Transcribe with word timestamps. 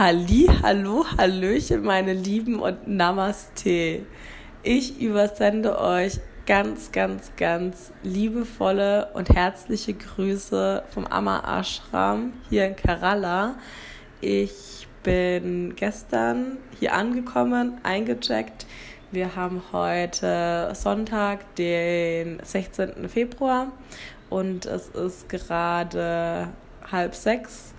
Halli, 0.00 0.48
hallo, 0.62 1.04
hallöchen, 1.18 1.82
meine 1.82 2.14
Lieben 2.14 2.58
und 2.58 2.88
Namaste. 2.88 4.06
Ich 4.62 4.98
übersende 4.98 5.78
euch 5.78 6.20
ganz, 6.46 6.90
ganz, 6.90 7.32
ganz 7.36 7.92
liebevolle 8.02 9.10
und 9.12 9.28
herzliche 9.28 9.92
Grüße 9.92 10.84
vom 10.88 11.06
Amma 11.06 11.60
Ashram 11.60 12.32
hier 12.48 12.64
in 12.68 12.76
Kerala. 12.76 13.56
Ich 14.22 14.88
bin 15.02 15.76
gestern 15.76 16.56
hier 16.78 16.94
angekommen, 16.94 17.78
eingecheckt. 17.82 18.64
Wir 19.12 19.36
haben 19.36 19.60
heute 19.70 20.70
Sonntag, 20.72 21.56
den 21.56 22.40
16. 22.42 23.06
Februar 23.10 23.70
und 24.30 24.64
es 24.64 24.88
ist 24.88 25.28
gerade 25.28 26.48
halb 26.90 27.14
sechs 27.14 27.74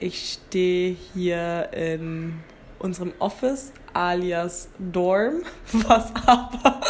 ich 0.00 0.38
stehe 0.48 0.96
hier 1.14 1.68
in 1.72 2.40
unserem 2.78 3.12
Office 3.18 3.72
alias 3.92 4.68
Dorm, 4.78 5.42
was 5.72 6.12
aber 6.26 6.80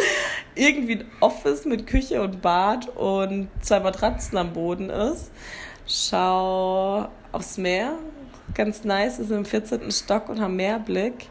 irgendwie 0.54 1.00
ein 1.00 1.04
Office 1.20 1.64
mit 1.64 1.86
Küche 1.86 2.22
und 2.22 2.40
Bad 2.40 2.88
und 2.96 3.48
zwei 3.60 3.80
Matratzen 3.80 4.38
am 4.38 4.52
Boden 4.52 4.88
ist. 4.88 5.32
Schau 5.86 7.08
aufs 7.32 7.58
Meer, 7.58 7.98
ganz 8.54 8.84
nice, 8.84 9.16
sind 9.16 9.32
im 9.32 9.44
14. 9.44 9.90
Stock 9.90 10.28
und 10.28 10.40
haben 10.40 10.54
Meerblick. 10.54 11.28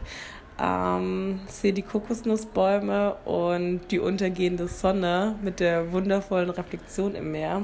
Ähm, 0.62 1.40
sehe 1.46 1.72
die 1.72 1.80
Kokosnussbäume 1.80 3.14
und 3.24 3.80
die 3.90 3.98
untergehende 3.98 4.68
Sonne 4.68 5.36
mit 5.40 5.58
der 5.58 5.90
wundervollen 5.90 6.50
Reflexion 6.50 7.14
im 7.14 7.32
Meer. 7.32 7.62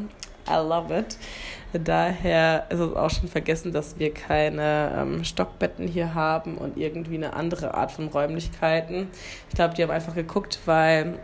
I 0.48 0.56
love 0.56 0.96
it. 0.96 1.16
Daher 1.72 2.66
ist 2.70 2.78
es 2.78 2.94
auch 2.94 3.10
schon 3.10 3.28
vergessen, 3.28 3.72
dass 3.72 3.98
wir 3.98 4.14
keine 4.14 4.92
ähm, 4.96 5.24
Stockbetten 5.24 5.86
hier 5.86 6.14
haben 6.14 6.56
und 6.58 6.76
irgendwie 6.76 7.16
eine 7.16 7.34
andere 7.34 7.74
Art 7.74 7.92
von 7.92 8.08
Räumlichkeiten. 8.08 9.08
Ich 9.48 9.54
glaube, 9.54 9.74
die 9.74 9.82
haben 9.82 9.90
einfach 9.90 10.14
geguckt, 10.14 10.60
weil 10.64 11.18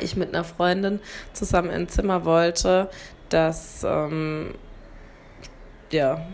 ich 0.00 0.16
mit 0.16 0.34
einer 0.34 0.44
Freundin 0.44 1.00
zusammen 1.32 1.70
ein 1.70 1.88
Zimmer 1.88 2.24
wollte, 2.24 2.88
dass 3.28 3.84
ähm, 3.84 4.54
ja, 5.90 6.24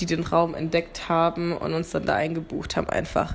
die 0.00 0.06
den 0.06 0.22
Raum 0.22 0.54
entdeckt 0.54 1.08
haben 1.08 1.56
und 1.56 1.74
uns 1.74 1.90
dann 1.90 2.06
da 2.06 2.14
eingebucht 2.14 2.76
haben 2.76 2.88
einfach. 2.88 3.34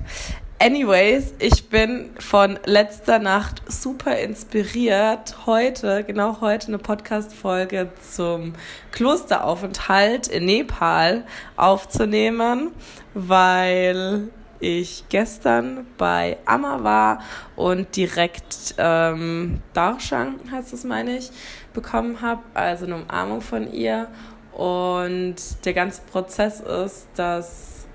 Anyways, 0.58 1.34
ich 1.38 1.68
bin 1.68 2.08
von 2.18 2.58
letzter 2.64 3.18
Nacht 3.18 3.60
super 3.70 4.18
inspiriert, 4.18 5.44
heute, 5.44 6.02
genau 6.02 6.40
heute, 6.40 6.68
eine 6.68 6.78
Podcast-Folge 6.78 7.90
zum 8.00 8.54
Klosteraufenthalt 8.90 10.28
in 10.28 10.46
Nepal 10.46 11.26
aufzunehmen, 11.56 12.70
weil 13.12 14.28
ich 14.58 15.04
gestern 15.10 15.86
bei 15.98 16.38
Amma 16.46 16.82
war 16.82 17.20
und 17.54 17.94
direkt 17.94 18.76
ähm, 18.78 19.60
Darshan, 19.74 20.40
heißt 20.50 20.72
es, 20.72 20.84
meine 20.84 21.18
ich, 21.18 21.32
bekommen 21.74 22.22
habe, 22.22 22.40
also 22.54 22.86
eine 22.86 22.96
Umarmung 22.96 23.42
von 23.42 23.70
ihr. 23.70 24.08
Und 24.54 25.36
der 25.66 25.74
ganze 25.74 26.00
Prozess 26.10 26.60
ist, 26.60 27.08
dass 27.14 27.85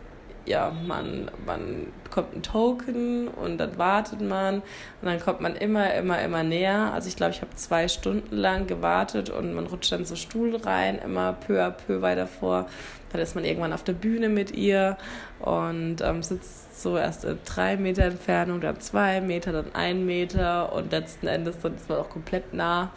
ja, 0.45 0.71
man, 0.87 1.29
man 1.45 1.87
bekommt 2.03 2.33
einen 2.33 2.43
Token 2.43 3.27
und 3.27 3.57
dann 3.57 3.77
wartet 3.77 4.21
man 4.21 4.55
und 4.55 4.63
dann 5.03 5.19
kommt 5.19 5.41
man 5.41 5.55
immer, 5.55 5.93
immer, 5.93 6.21
immer 6.21 6.43
näher. 6.43 6.91
Also 6.93 7.07
ich 7.09 7.15
glaube, 7.15 7.31
ich 7.31 7.41
habe 7.41 7.55
zwei 7.55 7.87
Stunden 7.87 8.35
lang 8.35 8.67
gewartet 8.67 9.29
und 9.29 9.53
man 9.53 9.67
rutscht 9.67 9.91
dann 9.91 10.05
so 10.05 10.15
Stuhl 10.15 10.55
rein, 10.55 10.99
immer 10.99 11.33
peu 11.33 11.63
à 11.63 11.71
peu 11.71 12.01
weiter 12.01 12.27
vor. 12.27 12.67
Dann 13.11 13.21
ist 13.21 13.35
man 13.35 13.43
irgendwann 13.43 13.73
auf 13.73 13.83
der 13.83 13.93
Bühne 13.93 14.29
mit 14.29 14.51
ihr 14.51 14.97
und 15.39 15.97
ähm, 16.01 16.23
sitzt 16.23 16.81
so 16.81 16.97
erst 16.97 17.25
in 17.25 17.37
drei 17.45 17.77
Meter 17.77 18.03
Entfernung, 18.03 18.61
dann 18.61 18.79
zwei 18.79 19.21
Meter, 19.21 19.51
dann 19.51 19.75
ein 19.75 20.05
Meter 20.05 20.73
und 20.73 20.91
letzten 20.91 21.27
Endes 21.27 21.59
dann 21.61 21.75
ist 21.75 21.89
man 21.89 21.99
auch 21.99 22.09
komplett 22.09 22.53
nah 22.53 22.91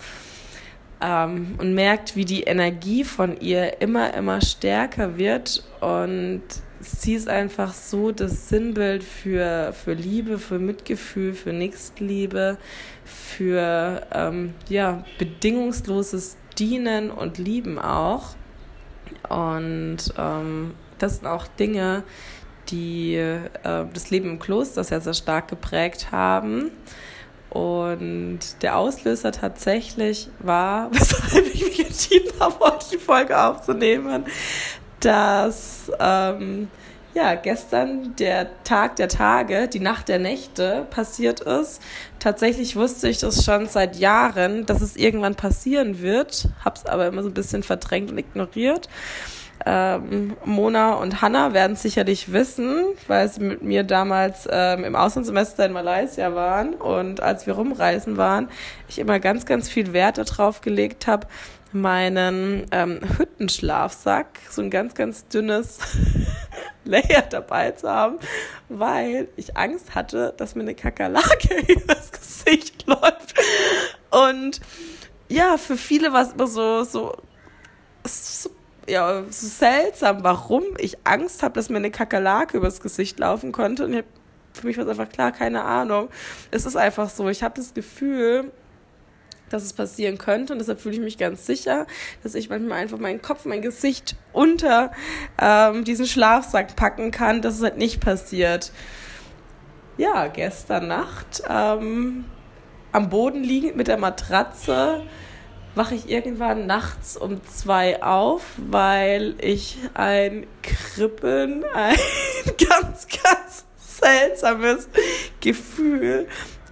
ähm, 1.05 1.57
und 1.59 1.75
merkt, 1.75 2.17
wie 2.17 2.25
die 2.25 2.45
Energie 2.45 3.05
von 3.05 3.41
ihr 3.41 3.81
immer, 3.81 4.15
immer 4.15 4.41
stärker 4.41 5.19
wird 5.19 5.63
und 5.81 6.43
sie 6.84 7.15
ist 7.15 7.28
einfach 7.28 7.72
so 7.72 8.12
das 8.12 8.49
Sinnbild 8.49 9.03
für, 9.03 9.72
für 9.72 9.95
Liebe, 9.95 10.39
für 10.39 10.59
Mitgefühl, 10.59 11.34
für 11.34 11.53
Nächstliebe, 11.53 12.59
für 13.05 14.06
ähm, 14.12 14.55
ja, 14.69 15.05
bedingungsloses 15.19 16.37
Dienen 16.59 17.11
und 17.11 17.39
Lieben 17.39 17.78
auch. 17.78 18.37
Und 19.28 19.99
ähm, 20.19 20.75
das 20.99 21.17
sind 21.17 21.27
auch 21.27 21.47
Dinge, 21.47 22.05
die 22.69 23.15
äh, 23.17 23.41
das 23.62 24.11
Leben 24.11 24.31
im 24.31 24.39
Kloster 24.39 24.84
sehr, 24.84 25.00
sehr 25.00 25.15
stark 25.15 25.49
geprägt 25.49 26.12
haben. 26.12 26.71
Und 27.50 28.41
der 28.62 28.77
Auslöser 28.77 29.31
tatsächlich 29.31 30.28
war, 30.41 30.91
weshalb 30.93 31.47
ich 31.55 31.65
mich 31.65 31.87
entschieden 31.87 32.33
habe, 32.41 32.59
heute 32.61 32.87
die 32.93 32.99
Folge 32.99 33.41
aufzunehmen, 33.41 34.25
dass 35.05 35.91
ähm, 36.01 36.69
ja, 37.15 37.37
gestern 37.37 38.17
der 38.17 38.49
Tag 38.65 38.97
der 38.97 39.09
Tage, 39.09 39.69
die 39.69 39.81
Nacht 39.81 40.09
der 40.09 40.19
Nächte 40.19 40.87
passiert 40.91 41.41
ist. 41.41 41.81
Tatsächlich 42.19 42.75
wusste 42.75 43.09
ich 43.09 43.19
das 43.19 43.45
schon 43.45 43.67
seit 43.67 43.97
Jahren, 43.97 44.67
dass 44.67 44.83
es 44.83 44.97
irgendwann 44.97 45.37
passieren 45.37 46.01
wird, 46.01 46.49
hab's 46.65 46.87
aber 46.87 47.07
immer 47.07 47.23
so 47.23 47.29
ein 47.29 47.35
bisschen 47.35 47.63
verdrängt 47.63 48.11
und 48.11 48.19
ignoriert. 48.19 48.89
Ähm, 49.65 50.37
Mona 50.45 50.95
und 50.95 51.23
Hannah 51.23 51.55
werden 51.55 51.77
sicherlich 51.77 52.33
wissen, 52.33 52.85
weil 53.07 53.29
sie 53.29 53.41
mit 53.41 53.63
mir 53.63 53.85
damals 53.85 54.49
ähm, 54.51 54.85
im 54.85 54.97
Auslandssemester 54.97 55.67
in 55.67 55.73
Malaysia 55.73 56.35
waren 56.35 56.75
und 56.75 57.23
als 57.23 57.47
wir 57.47 57.55
rumreisen 57.55 58.17
waren, 58.17 58.49
ich 58.89 58.99
immer 58.99 59.21
ganz, 59.21 59.47
ganz 59.47 59.69
viel 59.69 59.93
Wert 59.93 60.19
darauf 60.19 60.61
gelegt 60.61 61.07
habe, 61.07 61.29
meinen 61.75 62.67
ähm, 62.71 63.01
Hüttenschlafsack, 63.19 64.39
so 64.49 64.62
ein 64.62 64.71
ganz, 64.71 64.95
ganz 64.95 65.27
dünnes 65.29 65.79
Layer 66.85 67.23
dabei 67.29 67.73
zu 67.73 67.91
haben, 67.91 68.19
weil 68.69 69.29
ich 69.37 69.57
Angst 69.57 69.95
hatte, 69.95 70.35
dass 70.37 70.55
mir 70.55 70.62
eine 70.62 70.75
Kakerlake 70.75 71.73
übers 71.73 72.12
Gesicht 72.12 72.87
läuft. 72.87 73.35
Und 74.11 74.61
ja, 75.29 75.57
für 75.57 75.77
viele 75.77 76.12
war 76.12 76.23
es 76.23 76.33
immer 76.33 76.47
so, 76.47 76.85
so, 76.85 77.17
so 78.06 78.51
ja, 78.89 79.25
so 79.25 79.47
seltsam, 79.47 80.23
warum 80.23 80.62
ich 80.79 80.99
Angst 81.05 81.43
habe, 81.43 81.55
dass 81.55 81.71
mir 81.71 81.79
eine 81.79 81.91
Kakerlake 81.91 82.56
übers 82.56 82.81
Gesicht 82.81 83.19
laufen 83.19 83.51
konnte. 83.51 83.87
Und 83.87 84.05
für 84.53 84.67
mich 84.67 84.77
war 84.77 84.85
es 84.85 84.91
einfach 84.91 85.12
klar, 85.12 85.33
keine 85.33 85.65
Ahnung. 85.65 86.09
Es 86.51 86.67
ist 86.67 86.77
einfach 86.77 87.09
so. 87.09 87.29
Ich 87.29 87.43
habe 87.43 87.55
das 87.56 87.75
Gefühl, 87.75 88.53
dass 89.55 89.63
es 89.63 89.73
passieren 89.73 90.19
könnte. 90.19 90.53
Und 90.53 90.59
deshalb 90.59 90.81
fühle 90.81 90.97
ich 90.97 91.01
mich 91.01 91.17
ganz 91.17 91.47
sicher, 91.47 91.87
dass 92.23 92.35
ich 92.35 92.51
manchmal 92.51 92.79
einfach 92.79 92.99
meinen 92.99 93.23
Kopf, 93.23 93.45
mein 93.45 93.63
Gesicht 93.63 94.17
unter 94.33 94.93
ähm, 95.41 95.85
diesen 95.85 96.07
Schlafsack 96.07 96.77
packen 96.77 97.11
kann, 97.11 97.41
dass 97.41 97.57
es 97.57 97.63
halt 97.63 97.79
nicht 97.79 98.01
passiert. 98.01 98.73
Ja, 99.97 100.27
gestern 100.27 100.89
Nacht 100.89 101.43
ähm, 101.49 102.25
am 102.93 103.09
Boden 103.09 103.45
liegend 103.45 103.77
mit 103.77 103.87
der 103.87 103.97
Matratze 103.97 105.03
wache 105.77 105.95
ich 105.95 106.09
irgendwann 106.09 106.67
nachts 106.67 107.17
um 107.17 107.45
zwei 107.45 108.03
auf, 108.03 108.43
weil 108.57 109.35
ich 109.41 109.79
ein 109.95 110.47
Kribbeln, 110.63 111.65
ein 111.75 111.97
ganz, 112.69 113.07
ganz 113.23 113.65
seltsames 113.77 114.89
Gefühl 115.41 116.29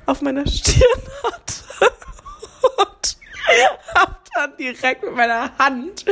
auf 0.06 0.22
meiner 0.22 0.47
Stirn 0.47 1.03
hatte 1.25 1.53
und 2.79 3.17
habe 3.94 4.17
dann 4.35 4.56
direkt 4.56 5.03
mit 5.03 5.14
meiner 5.14 5.56
Hand 5.59 6.05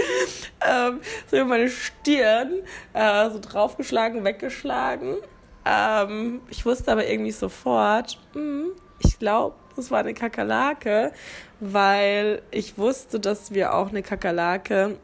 ähm, 0.67 1.01
so 1.31 1.37
über 1.37 1.47
meine 1.47 1.69
Stirn 1.69 2.63
äh, 2.93 3.31
so 3.31 3.39
draufgeschlagen, 3.41 4.25
weggeschlagen. 4.25 5.17
Ähm, 5.65 6.43
ich 6.49 6.65
wusste 6.65 6.93
aber 6.93 7.07
irgendwie 7.07 7.33
sofort, 7.33 8.19
mh, 8.35 8.41
hm, 8.41 8.73
ich 9.01 9.19
glaube, 9.19 9.57
das 9.77 9.91
war 9.91 10.01
eine 10.01 10.15
Kakerlake, 10.15 11.13
weil 11.61 12.43
ich 12.51 12.77
wusste, 12.77 13.21
dass 13.21 13.53
wir 13.53 13.75
auch 13.75 13.89
eine 13.89 14.03
Kakerlake 14.03 14.99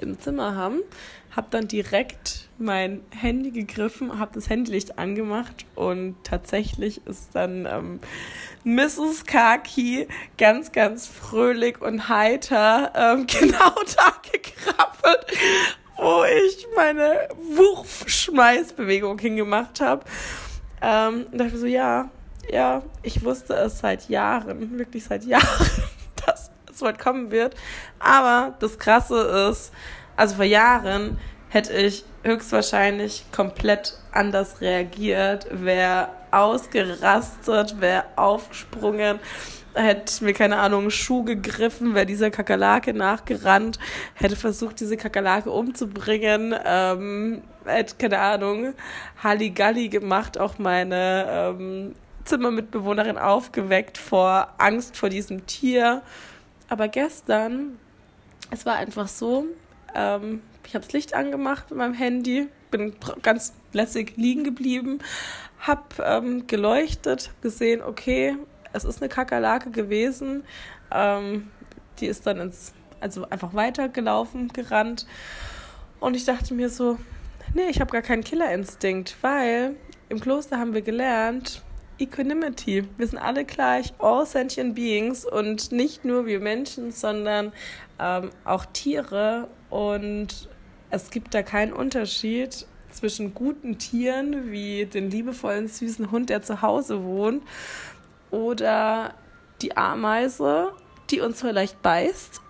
im 0.00 0.18
Zimmer 0.20 0.54
haben. 0.54 0.80
Hab 1.34 1.50
dann 1.50 1.68
direkt 1.68 2.45
mein 2.58 3.02
Handy 3.10 3.50
gegriffen, 3.50 4.18
habe 4.18 4.32
das 4.34 4.48
Handylicht 4.48 4.98
angemacht 4.98 5.66
und 5.74 6.16
tatsächlich 6.24 7.06
ist 7.06 7.34
dann 7.34 7.66
ähm, 7.66 8.00
Mrs. 8.64 9.24
Kaki 9.26 10.08
ganz, 10.38 10.72
ganz 10.72 11.06
fröhlich 11.06 11.80
und 11.80 12.08
heiter 12.08 12.92
ähm, 12.94 13.26
genau 13.40 13.74
da 13.96 14.12
gekrabbelt, 14.32 15.26
wo 15.96 16.24
ich 16.24 16.66
meine 16.74 17.28
Wurfschmeißbewegung 17.56 19.18
hingemacht 19.18 19.80
habe. 19.80 20.04
Ähm, 20.82 21.26
und 21.30 21.38
dachte 21.38 21.58
so, 21.58 21.66
ja, 21.66 22.10
ja, 22.50 22.82
ich 23.02 23.24
wusste 23.24 23.54
es 23.54 23.78
seit 23.78 24.08
Jahren, 24.08 24.78
wirklich 24.78 25.04
seit 25.04 25.24
Jahren, 25.24 25.70
dass 26.26 26.50
es 26.72 26.82
weit 26.82 26.98
kommen 26.98 27.30
wird. 27.30 27.54
Aber 27.98 28.54
das 28.60 28.78
Krasse 28.78 29.50
ist, 29.50 29.72
also 30.16 30.36
vor 30.36 30.44
Jahren 30.44 31.18
hätte 31.56 31.72
ich 31.72 32.04
höchstwahrscheinlich 32.22 33.24
komplett 33.34 33.98
anders 34.12 34.60
reagiert, 34.60 35.46
wäre 35.50 36.10
ausgerastet, 36.30 37.80
wäre 37.80 38.04
aufgesprungen, 38.16 39.18
hätte 39.72 40.22
mir, 40.22 40.34
keine 40.34 40.58
Ahnung, 40.58 40.82
einen 40.82 40.90
Schuh 40.90 41.24
gegriffen, 41.24 41.94
wäre 41.94 42.04
dieser 42.04 42.30
Kakerlake 42.30 42.92
nachgerannt, 42.92 43.78
hätte 44.12 44.36
versucht, 44.36 44.80
diese 44.80 44.98
Kakerlake 44.98 45.50
umzubringen, 45.50 46.54
ähm, 46.62 47.42
hätte, 47.64 47.94
keine 47.96 48.18
Ahnung, 48.18 48.74
Halligalli 49.22 49.88
gemacht, 49.88 50.38
auch 50.38 50.58
meine 50.58 51.26
ähm, 51.58 51.94
Zimmermitbewohnerin 52.24 53.16
aufgeweckt 53.16 53.96
vor 53.96 54.48
Angst 54.58 54.98
vor 54.98 55.08
diesem 55.08 55.46
Tier. 55.46 56.02
Aber 56.68 56.88
gestern, 56.88 57.78
es 58.50 58.66
war 58.66 58.74
einfach 58.74 59.08
so, 59.08 59.46
ähm, 59.94 60.42
ich 60.66 60.74
habe 60.74 60.84
das 60.84 60.92
Licht 60.92 61.14
angemacht 61.14 61.70
mit 61.70 61.78
meinem 61.78 61.94
Handy, 61.94 62.48
bin 62.70 62.94
ganz 63.22 63.54
lässig 63.72 64.16
liegen 64.16 64.44
geblieben, 64.44 64.98
habe 65.60 65.84
ähm, 66.04 66.46
geleuchtet, 66.46 67.30
gesehen, 67.40 67.82
okay, 67.82 68.36
es 68.72 68.84
ist 68.84 69.00
eine 69.00 69.08
Kakerlake 69.08 69.70
gewesen. 69.70 70.44
Ähm, 70.90 71.50
die 71.98 72.06
ist 72.06 72.26
dann 72.26 72.40
ins, 72.40 72.72
also 73.00 73.28
einfach 73.30 73.54
weitergelaufen, 73.54 74.48
gerannt. 74.48 75.06
Und 76.00 76.14
ich 76.14 76.24
dachte 76.24 76.52
mir 76.52 76.68
so, 76.68 76.98
nee, 77.54 77.68
ich 77.70 77.80
habe 77.80 77.90
gar 77.90 78.02
keinen 78.02 78.24
Killerinstinkt, 78.24 79.16
weil 79.22 79.76
im 80.08 80.20
Kloster 80.20 80.58
haben 80.58 80.74
wir 80.74 80.82
gelernt, 80.82 81.62
Equanimity. 81.98 82.86
Wir 82.98 83.06
sind 83.06 83.18
alle 83.18 83.44
gleich, 83.44 83.94
all 83.98 84.26
sentient 84.26 84.74
beings 84.74 85.24
und 85.24 85.72
nicht 85.72 86.04
nur 86.04 86.26
wir 86.26 86.40
Menschen, 86.40 86.92
sondern 86.92 87.52
ähm, 87.98 88.30
auch 88.44 88.66
Tiere. 88.66 89.48
Und 89.70 90.48
es 90.96 91.10
gibt 91.10 91.34
da 91.34 91.42
keinen 91.42 91.72
Unterschied 91.72 92.66
zwischen 92.90 93.34
guten 93.34 93.78
Tieren 93.78 94.50
wie 94.50 94.86
den 94.86 95.10
liebevollen, 95.10 95.68
süßen 95.68 96.10
Hund, 96.10 96.30
der 96.30 96.42
zu 96.42 96.62
Hause 96.62 97.04
wohnt, 97.04 97.42
oder 98.30 99.14
die 99.62 99.76
Ameise, 99.76 100.72
die 101.10 101.20
uns 101.20 101.40
vielleicht 101.40 101.80
beißt, 101.82 102.40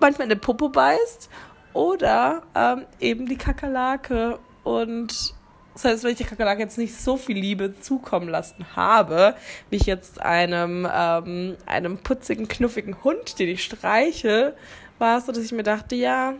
manchmal 0.00 0.26
in 0.26 0.30
den 0.30 0.40
Popo 0.40 0.68
beißt, 0.68 1.28
oder 1.72 2.42
ähm, 2.54 2.84
eben 3.00 3.26
die 3.26 3.36
Kakerlake. 3.36 4.38
Und 4.62 5.34
das 5.72 5.84
heißt, 5.84 6.04
wenn 6.04 6.12
ich 6.12 6.18
die 6.18 6.24
Kakerlake 6.24 6.60
jetzt 6.60 6.76
nicht 6.76 6.94
so 6.94 7.16
viel 7.16 7.38
Liebe 7.38 7.80
zukommen 7.80 8.28
lassen 8.28 8.66
habe, 8.76 9.34
wie 9.70 9.76
ich 9.76 9.86
jetzt 9.86 10.20
einem, 10.20 10.86
ähm, 10.92 11.56
einem 11.66 11.98
putzigen, 11.98 12.46
knuffigen 12.46 13.02
Hund, 13.02 13.38
den 13.38 13.48
ich 13.48 13.64
streiche, 13.64 14.54
war 14.98 15.18
es 15.18 15.26
so, 15.26 15.32
dass 15.32 15.42
ich 15.42 15.52
mir 15.52 15.62
dachte, 15.62 15.94
ja, 15.94 16.34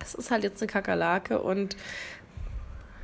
es 0.00 0.14
ist 0.14 0.30
halt 0.30 0.42
jetzt 0.44 0.62
eine 0.62 0.70
Kakerlake 0.70 1.40
und 1.40 1.76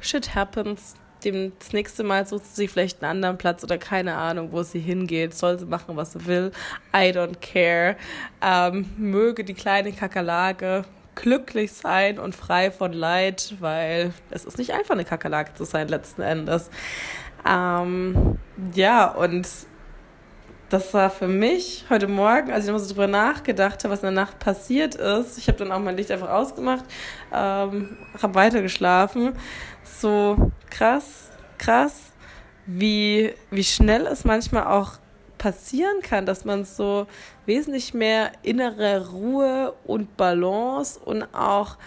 shit 0.00 0.34
happens 0.34 0.94
dem, 1.24 1.52
das 1.58 1.72
nächste 1.72 2.04
Mal 2.04 2.26
sucht 2.26 2.46
sie 2.46 2.68
vielleicht 2.68 3.02
einen 3.02 3.10
anderen 3.10 3.38
Platz 3.38 3.64
oder 3.64 3.78
keine 3.78 4.14
Ahnung, 4.16 4.52
wo 4.52 4.62
sie 4.62 4.78
hingeht. 4.78 5.34
Soll 5.34 5.58
sie 5.58 5.66
machen, 5.66 5.96
was 5.96 6.12
sie 6.12 6.26
will. 6.26 6.52
I 6.94 7.10
don't 7.10 7.40
care. 7.40 7.96
Ähm, 8.40 8.86
möge 8.96 9.44
die 9.44 9.54
kleine 9.54 9.92
Kakerlake 9.92 10.84
glücklich 11.14 11.72
sein 11.72 12.18
und 12.18 12.36
frei 12.36 12.70
von 12.70 12.92
Leid, 12.92 13.54
weil 13.58 14.12
es 14.30 14.44
ist 14.44 14.58
nicht 14.58 14.72
einfach, 14.72 14.94
eine 14.94 15.04
Kakerlake 15.04 15.54
zu 15.54 15.64
sein, 15.64 15.88
letzten 15.88 16.22
Endes. 16.22 16.70
Ähm, 17.44 18.38
ja, 18.74 19.08
und 19.10 19.48
das 20.68 20.92
war 20.92 21.08
für 21.08 21.28
mich 21.28 21.86
heute 21.88 22.08
Morgen, 22.08 22.50
als 22.50 22.66
ich 22.66 22.70
noch 22.70 22.78
so 22.78 22.88
drüber 22.88 23.06
nachgedacht 23.06 23.82
habe, 23.84 23.92
was 23.92 24.00
in 24.00 24.14
der 24.14 24.24
Nacht 24.24 24.38
passiert 24.38 24.94
ist. 24.96 25.38
Ich 25.38 25.48
habe 25.48 25.58
dann 25.58 25.72
auch 25.72 25.78
mein 25.78 25.96
Licht 25.96 26.10
einfach 26.10 26.28
ausgemacht, 26.28 26.84
ähm, 27.32 27.96
habe 28.20 28.34
weitergeschlafen 28.34 29.34
so 29.82 30.36
krass, 30.70 31.30
krass, 31.56 32.12
wie, 32.66 33.32
wie 33.50 33.64
schnell 33.64 34.06
es 34.06 34.24
manchmal 34.24 34.66
auch 34.66 34.92
passieren 35.38 36.00
kann, 36.02 36.26
dass 36.26 36.44
man 36.44 36.64
so 36.64 37.06
wesentlich 37.46 37.94
mehr 37.94 38.32
innere 38.42 39.08
Ruhe 39.10 39.74
und 39.84 40.16
Balance 40.16 41.00
und 41.00 41.22
auch 41.32 41.78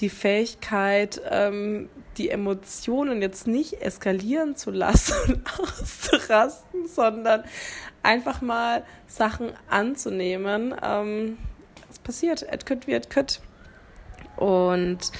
die 0.00 0.08
Fähigkeit, 0.08 1.20
ähm, 1.30 1.88
die 2.18 2.30
Emotionen 2.30 3.22
jetzt 3.22 3.46
nicht 3.46 3.82
eskalieren 3.82 4.56
zu 4.56 4.70
lassen 4.70 5.42
auszurasten, 5.58 6.86
sondern 6.86 7.44
einfach 8.02 8.40
mal 8.40 8.84
Sachen 9.06 9.52
anzunehmen. 9.68 10.74
Ähm, 10.82 11.38
es 11.90 11.98
passiert, 11.98 12.42
et 12.42 12.66
könnt 12.66 12.86
wie 12.86 12.92
et 12.92 13.10
könnt. 13.10 13.40
Und 14.36 15.12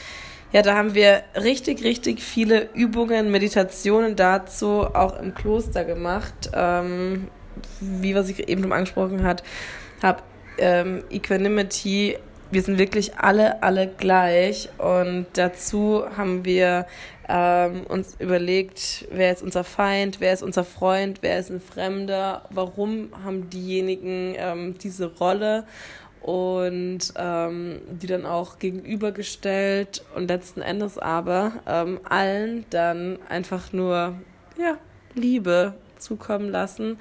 ja, 0.53 0.63
da 0.63 0.77
haben 0.77 0.95
wir 0.95 1.23
richtig, 1.35 1.83
richtig 1.83 2.23
viele 2.23 2.69
Übungen, 2.73 3.31
Meditationen 3.31 4.17
dazu 4.17 4.87
auch 4.95 5.19
im 5.19 5.35
Kloster 5.35 5.85
gemacht. 5.85 6.51
Ähm, 6.55 7.29
wie 7.81 8.15
was 8.15 8.29
ich 8.29 8.49
eben 8.49 8.63
schon 8.63 8.73
angesprochen 8.73 9.23
hat, 9.25 9.43
habe 10.03 10.23
ähm, 10.59 11.05
Equanimity. 11.11 12.19
Wir 12.51 12.63
sind 12.63 12.79
wirklich 12.79 13.19
alle, 13.19 13.63
alle 13.63 13.89
gleich. 13.89 14.69
Und 14.79 15.27
dazu 15.33 16.05
haben 16.17 16.45
wir 16.45 16.87
ähm, 17.29 17.85
uns 17.87 18.17
überlegt, 18.21 19.07
wer 19.11 19.33
ist 19.33 19.43
unser 19.43 19.65
Feind, 19.65 20.21
wer 20.21 20.33
ist 20.33 20.43
unser 20.43 20.65
Freund, 20.65 21.19
wer 21.23 21.39
ist 21.39 21.51
ein 21.51 21.61
Fremder, 21.61 22.45
warum 22.51 23.09
haben 23.25 23.51
diejenigen 23.51 24.35
ähm, 24.37 24.79
diese 24.79 25.07
Rolle 25.17 25.65
und 26.21 27.13
ähm, 27.17 27.81
die 27.91 28.07
dann 28.07 28.27
auch 28.27 28.59
gegenübergestellt 28.59 30.05
und 30.15 30.29
letzten 30.29 30.63
Endes 30.63 30.99
aber 30.99 31.53
ähm, 31.67 32.01
allen 32.05 32.65
dann 32.71 33.19
einfach 33.29 33.73
nur 33.73 34.15
ja, 34.59 34.77
Liebe 35.15 35.75
zukommen 35.99 36.51
lassen 36.51 36.99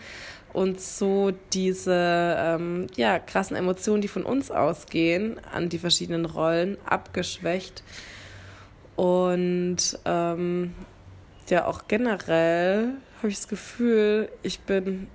und 0.55 0.79
so 0.79 1.33
diese 1.51 2.37
ähm, 2.39 2.87
ja, 2.95 3.19
krassen 3.19 3.57
Emotionen, 3.57 4.01
die 4.01 4.07
von 4.07 4.23
uns 4.23 4.51
ausgehen, 4.51 5.37
an 5.51 5.67
die 5.67 5.77
verschiedenen 5.77 6.23
Rollen 6.23 6.77
abgeschwächt. 6.85 7.83
Und 8.95 9.99
ähm, 10.05 10.73
ja, 11.49 11.65
auch 11.65 11.89
generell 11.89 12.93
habe 13.17 13.27
ich 13.27 13.35
das 13.35 13.49
Gefühl, 13.49 14.29
ich 14.43 14.61
bin 14.61 15.07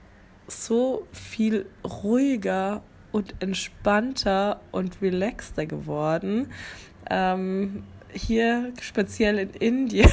so 0.46 1.06
viel 1.10 1.64
ruhiger 1.84 2.82
und 3.10 3.34
entspannter 3.40 4.60
und 4.72 5.00
relaxter 5.00 5.64
geworden. 5.64 6.52
Ähm, 7.08 7.84
hier 8.12 8.74
speziell 8.82 9.38
in 9.38 9.50
Indien 9.54 10.10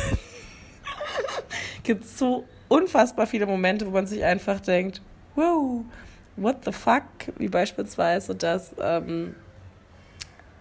gibt 1.84 2.05
es 2.05 2.17
so 2.17 2.46
unfassbar 2.69 3.27
viele 3.27 3.46
Momente, 3.46 3.86
wo 3.86 3.91
man 3.91 4.07
sich 4.07 4.24
einfach 4.24 4.62
denkt, 4.62 5.01
wow, 5.38 5.86
what 6.36 6.65
the 6.65 6.72
fuck? 6.72 7.03
Wie 7.38 7.48
beispielsweise, 7.48 8.36
dass 8.36 8.75
ähm, 8.82 9.36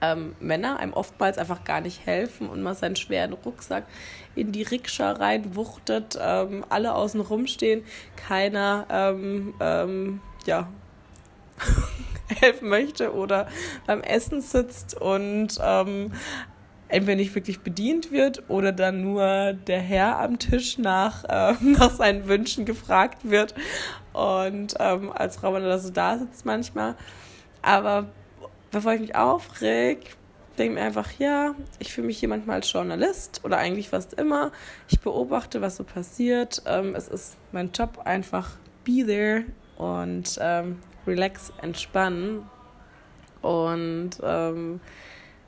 ähm, 0.00 0.37
Männer 0.40 0.78
einem 0.78 0.92
oftmals 0.92 1.38
einfach 1.38 1.64
gar 1.64 1.80
nicht 1.80 2.06
helfen 2.06 2.49
und 2.49 2.62
man 2.62 2.75
seinen 2.75 2.97
schweren 2.97 3.33
Rucksack 3.33 3.85
in 4.35 4.52
die 4.52 4.62
Rikscha 4.62 5.12
reinwuchtet, 5.12 6.18
ähm, 6.21 6.64
alle 6.68 6.95
außen 6.95 7.21
rumstehen, 7.21 7.83
keiner 8.16 8.87
ähm, 8.90 9.54
ähm, 9.61 10.21
ja 10.45 10.68
helfen 12.40 12.68
möchte 12.68 13.14
oder 13.14 13.49
beim 13.87 14.02
Essen 14.02 14.42
sitzt 14.42 15.00
und 15.00 15.59
ähm, 15.62 16.12
entweder 16.88 17.16
nicht 17.16 17.35
wirklich 17.35 17.61
bedient 17.61 18.12
wird 18.12 18.45
oder 18.49 18.73
dann 18.73 19.02
nur 19.02 19.52
der 19.52 19.81
Herr 19.81 20.19
am 20.21 20.38
Tisch 20.38 20.78
nach, 20.78 21.25
äh, 21.25 21.55
nach 21.61 21.90
seinen 21.90 22.28
Wünschen 22.28 22.64
gefragt 22.64 23.19
wird 23.28 23.55
und 24.12 24.75
ähm, 24.78 25.12
als 25.12 25.37
Frau 25.37 25.52
man 25.52 25.62
da 25.62 25.78
so 25.78 25.90
da 25.90 26.19
sitzt 26.19 26.47
manchmal. 26.47 26.95
Aber 27.62 28.07
bevor 28.71 28.95
ich 28.95 29.00
mich 29.00 29.16
aufreg, 29.16 30.16
denke 30.59 30.75
mir 30.75 30.83
einfach, 30.83 31.11
ja, 31.19 31.55
ich 31.78 31.93
fühle 31.93 32.07
mich 32.07 32.19
hier 32.19 32.28
manchmal 32.28 32.57
als 32.57 32.73
Journalist 32.73 33.40
oder 33.45 33.59
eigentlich 33.59 33.88
fast 33.90 34.14
immer. 34.14 34.52
Ich 34.88 35.00
beobachte, 35.00 35.61
was 35.61 35.76
so 35.76 35.85
passiert. 35.85 36.62
Ähm, 36.66 36.95
es 36.95 37.09
ist 37.09 37.37
mein 37.52 37.73
Job, 37.73 38.00
einfach 38.05 38.50
be 38.85 39.05
there 39.05 39.45
und 39.76 40.38
ähm, 40.40 40.78
relax, 41.07 41.52
entspannen. 41.61 42.43
Und 43.43 44.11
ähm, 44.23 44.81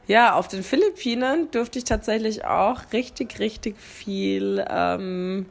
ja, 0.09 0.33
auf 0.33 0.49
den 0.49 0.63
Philippinen 0.63 1.51
durfte 1.51 1.79
ich 1.79 1.85
tatsächlich 1.85 2.45
auch 2.45 2.81
richtig, 2.93 3.39
richtig 3.39 3.79
viel 3.79 4.65
ähm, 4.69 5.47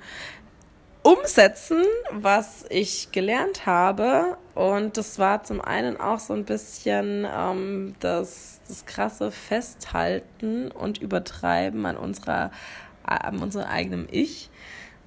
umsetzen, 1.04 1.84
was 2.12 2.66
ich 2.70 3.12
gelernt 3.12 3.68
habe. 3.68 4.36
Und 4.56 4.98
das 4.98 5.20
war 5.20 5.44
zum 5.44 5.62
einen 5.62 5.98
auch 5.98 6.20
so 6.20 6.34
ein 6.34 6.44
bisschen 6.44 7.26
ähm, 7.32 7.94
das, 8.00 8.60
das 8.68 8.88
krasse 8.88 9.32
Festhalten 9.32 10.72
und 10.72 10.98
Übertreiben 10.98 11.86
an 11.86 11.96
unserer 11.96 12.52
an 13.04 13.40
unserem 13.40 13.70
eigenen 13.70 14.08
Ich, 14.12 14.50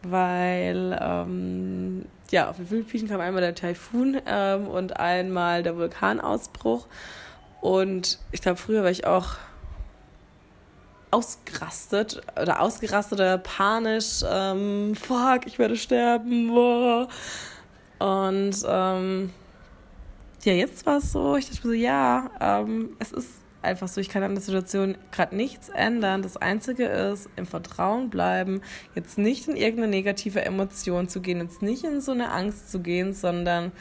weil 0.03 0.99
ähm, 1.03 2.07
ja, 2.31 2.49
auf 2.49 2.57
den 2.57 2.67
Philippinen 2.67 3.09
kam 3.09 3.21
einmal 3.21 3.43
der 3.43 3.55
Taifun 3.55 4.17
ähm, 4.27 4.69
und 4.69 4.99
einmal 4.99 5.63
der 5.63 5.77
Vulkanausbruch. 5.77 6.87
Und 7.61 8.19
ich 8.33 8.41
glaube, 8.41 8.57
früher 8.57 8.83
war 8.83 8.91
ich 8.91 9.07
auch 9.07 9.37
ausgerastet 11.11 12.23
oder 12.41 12.61
ausgerastet 12.61 13.19
oder 13.19 13.39
panisch, 13.39 14.23
ähm, 14.29 14.95
fuck, 14.95 15.47
ich 15.47 15.59
werde 15.59 15.77
sterben. 15.77 16.49
Boah. 16.49 17.09
Und 17.99 18.57
ähm, 18.67 19.31
ja, 20.43 20.53
jetzt 20.53 20.87
war 20.87 20.99
es 20.99 21.13
so, 21.13 21.37
ich 21.37 21.51
dachte 21.51 21.67
mir 21.67 21.75
so, 21.75 21.81
ja, 21.81 22.31
ähm, 22.41 22.97
es 22.99 23.13
ist 23.13 23.41
einfach 23.63 23.89
so, 23.89 24.01
ich 24.01 24.09
kann 24.09 24.23
an 24.23 24.35
der 24.35 24.43
Situation 24.43 24.97
gerade 25.13 25.37
nichts 25.37 25.69
ändern. 25.69 26.23
Das 26.23 26.37
Einzige 26.39 26.87
ist, 26.87 27.29
im 27.37 27.47
Vertrauen 27.47 28.09
bleiben, 28.09 28.63
jetzt 28.95 29.19
nicht 29.19 29.49
in 29.49 29.57
irgendeine 29.57 29.91
negative 29.91 30.43
Emotion 30.43 31.09
zu 31.09 31.21
gehen, 31.21 31.41
jetzt 31.41 31.61
nicht 31.61 31.85
in 31.85 32.01
so 32.01 32.13
eine 32.13 32.31
Angst 32.31 32.71
zu 32.71 32.81
gehen, 32.81 33.13
sondern 33.13 33.73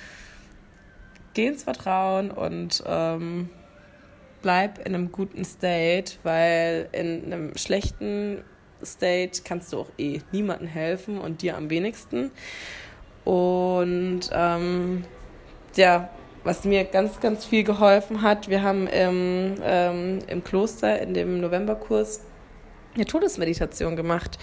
geh 1.33 1.47
ins 1.47 1.63
Vertrauen 1.63 2.31
und 2.31 2.83
ähm, 2.85 3.49
bleib 4.41 4.79
in 4.79 4.95
einem 4.95 5.11
guten 5.11 5.43
State, 5.45 6.13
weil 6.23 6.89
in 6.91 7.25
einem 7.25 7.57
schlechten 7.57 8.43
State 8.83 9.41
kannst 9.43 9.73
du 9.73 9.79
auch 9.79 9.89
eh 9.97 10.21
niemandem 10.31 10.67
helfen 10.67 11.19
und 11.19 11.41
dir 11.41 11.57
am 11.57 11.69
wenigsten. 11.69 12.31
Und 13.25 14.21
ähm, 14.31 15.03
ja, 15.75 16.09
was 16.43 16.63
mir 16.63 16.85
ganz, 16.85 17.19
ganz 17.19 17.45
viel 17.45 17.63
geholfen 17.63 18.21
hat, 18.21 18.49
wir 18.49 18.63
haben 18.63 18.87
im, 18.87 19.55
ähm, 19.61 20.19
im 20.27 20.43
Kloster 20.43 21.01
in 21.01 21.13
dem 21.13 21.41
Novemberkurs 21.41 22.21
eine 22.95 23.05
Todesmeditation 23.05 23.95
gemacht. 23.95 24.39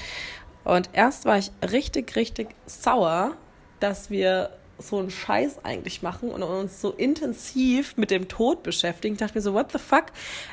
Und 0.65 0.91
erst 0.93 1.25
war 1.25 1.39
ich 1.39 1.51
richtig, 1.73 2.17
richtig 2.17 2.49
sauer, 2.67 3.33
dass 3.81 4.11
wir 4.11 4.51
so 4.79 4.99
einen 4.99 5.11
Scheiß 5.11 5.65
eigentlich 5.65 6.03
machen 6.03 6.31
und 6.31 6.43
uns 6.43 6.81
so 6.81 6.93
intensiv 6.93 7.97
mit 7.97 8.11
dem 8.11 8.29
Tod 8.29 8.63
beschäftigen. 8.63 9.15
Ich 9.15 9.21
dachte 9.21 9.39
mir 9.39 9.43
so, 9.43 9.55
what 9.55 9.73
the 9.73 9.79
fuck? 9.79 10.07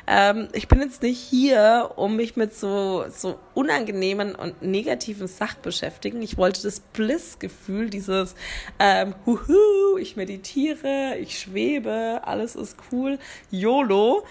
Ähm, 0.06 0.48
ich 0.52 0.68
bin 0.68 0.80
jetzt 0.80 1.02
nicht 1.02 1.18
hier, 1.18 1.92
um 1.96 2.16
mich 2.16 2.36
mit 2.36 2.54
so, 2.54 3.04
so 3.10 3.38
unangenehmen 3.54 4.34
und 4.34 4.62
negativen 4.62 5.28
Sachen 5.28 5.62
beschäftigen. 5.62 6.22
Ich 6.22 6.36
wollte 6.36 6.62
das 6.62 6.80
Bliss-Gefühl, 6.80 7.90
dieses 7.90 8.34
ähm, 8.78 9.14
huhu, 9.26 9.98
ich 9.98 10.16
meditiere, 10.16 11.16
ich 11.18 11.38
schwebe, 11.38 12.22
alles 12.24 12.56
ist 12.56 12.76
cool, 12.90 13.18
YOLO. 13.50 14.24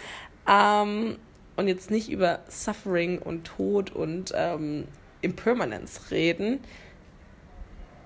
Ähm, 0.47 1.17
und 1.55 1.67
jetzt 1.67 1.91
nicht 1.91 2.09
über 2.09 2.39
Suffering 2.49 3.19
und 3.19 3.45
Tod 3.45 3.91
und 3.91 4.33
ähm, 4.35 4.85
Impermanence 5.21 6.11
reden 6.11 6.59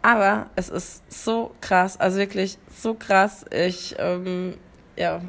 aber 0.08 0.50
es 0.56 0.70
ist 0.70 1.04
so 1.12 1.52
krass, 1.60 2.00
also 2.00 2.18
wirklich 2.18 2.58
so 2.74 2.94
krass. 2.94 3.44
Ich 3.52 3.94
ähm, 4.00 4.54
ja, 4.96 5.20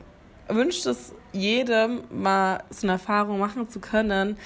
wünsche 0.47 0.90
es 0.90 1.12
jedem, 1.32 2.02
mal 2.12 2.62
so 2.70 2.87
eine 2.87 2.92
Erfahrung 2.92 3.40
machen 3.40 3.68
zu 3.68 3.80
können, 3.80 4.37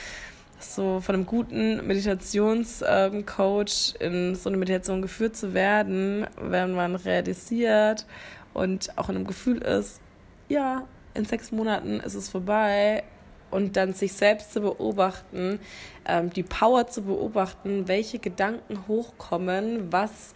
so 0.59 1.01
von 1.01 1.17
einem 1.17 1.27
guten 1.27 1.87
Meditationscoach 1.87 3.95
ähm, 4.01 4.31
in 4.31 4.35
so 4.35 4.49
eine 4.49 4.57
Meditation 4.57 5.03
geführt 5.03 5.37
zu 5.37 5.53
werden, 5.53 6.27
wenn 6.41 6.73
man 6.73 6.97
realisiert 6.97 8.07
und 8.55 8.97
auch 8.97 9.11
in 9.11 9.17
einem 9.17 9.27
Gefühl 9.27 9.59
ist, 9.59 10.01
ja, 10.49 10.87
in 11.12 11.27
sechs 11.27 11.53
Monaten 11.53 12.01
ist 12.01 12.15
es 12.15 12.31
vorbei 12.31 13.03
und 13.52 13.76
dann 13.76 13.92
sich 13.92 14.14
selbst 14.14 14.52
zu 14.52 14.61
beobachten, 14.61 15.61
ähm, 16.06 16.30
die 16.30 16.42
Power 16.42 16.87
zu 16.88 17.02
beobachten, 17.02 17.87
welche 17.87 18.18
Gedanken 18.18 18.88
hochkommen, 18.88 19.92
was 19.92 20.35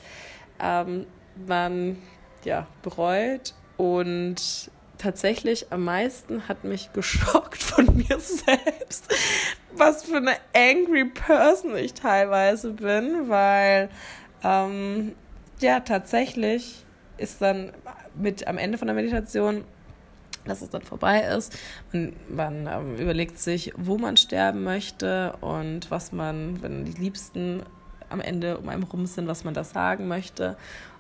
ähm, 0.61 1.06
man 1.46 1.99
ja 2.44 2.66
bereut. 2.82 3.54
Und 3.76 4.70
tatsächlich 4.99 5.66
am 5.70 5.85
meisten 5.85 6.49
hat 6.49 6.64
mich 6.64 6.92
geschockt 6.94 7.62
von 7.62 7.96
mir 7.96 8.20
selbst, 8.20 9.12
was 9.73 10.04
für 10.04 10.18
eine 10.18 10.37
angry 10.54 11.06
Person 11.06 11.76
ich 11.76 11.94
teilweise 11.94 12.73
bin, 12.73 13.28
weil 13.28 13.88
ähm, 14.44 15.14
ja 15.61 15.80
tatsächlich 15.80 16.85
ist 17.18 17.40
dann 17.40 17.73
mit 18.14 18.46
am 18.46 18.58
Ende 18.58 18.78
von 18.78 18.87
der 18.87 18.94
Meditation 18.94 19.64
dass 20.49 20.62
es 20.62 20.71
dann 20.71 20.83
vorbei 20.83 21.21
ist. 21.23 21.57
Man, 21.93 22.12
man 22.29 22.67
ähm, 22.67 22.97
überlegt 22.97 23.38
sich, 23.38 23.73
wo 23.76 23.99
man 23.99 24.17
sterben 24.17 24.65
möchte 24.65 25.35
und 25.41 25.91
was 25.91 26.12
man, 26.12 26.62
wenn 26.62 26.85
die 26.85 27.00
Liebsten 27.00 27.62
am 28.09 28.21
Ende 28.21 28.59
um 28.59 28.69
einen 28.69 28.83
rum 28.85 29.07
sind, 29.07 29.26
was 29.26 29.45
man 29.45 29.55
da 29.55 29.65
sagen 29.65 30.09
möchte. 30.09 30.57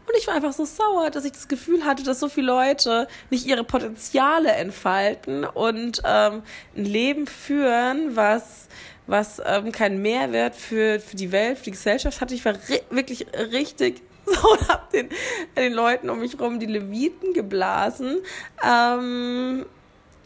Und 0.06 0.16
ich 0.16 0.26
war 0.28 0.34
einfach 0.34 0.52
so 0.52 0.64
sauer, 0.64 1.10
dass 1.10 1.24
ich 1.24 1.32
das 1.32 1.48
Gefühl 1.48 1.84
hatte, 1.84 2.04
dass 2.04 2.20
so 2.20 2.28
viele 2.28 2.46
Leute 2.46 3.08
nicht 3.30 3.46
ihre 3.46 3.64
Potenziale 3.64 4.52
entfalten 4.52 5.44
und 5.44 6.00
ähm, 6.04 6.42
ein 6.76 6.84
Leben 6.84 7.26
führen, 7.26 8.14
was, 8.14 8.68
was 9.08 9.42
ähm, 9.44 9.72
keinen 9.72 10.00
Mehrwert 10.02 10.54
für, 10.54 11.00
für 11.00 11.16
die 11.16 11.32
Welt, 11.32 11.58
für 11.58 11.64
die 11.64 11.70
Gesellschaft 11.72 12.20
hatte. 12.20 12.34
Ich 12.34 12.44
war 12.44 12.54
ri 12.54 12.80
wirklich 12.90 13.26
richtig 13.52 14.02
so 14.40 14.52
und 14.52 14.68
hab 14.68 14.90
den, 14.90 15.08
den 15.56 15.72
Leuten 15.72 16.10
um 16.10 16.20
mich 16.20 16.38
rum 16.40 16.58
die 16.58 16.66
Leviten 16.66 17.32
geblasen. 17.32 18.18
Ähm, 18.64 19.66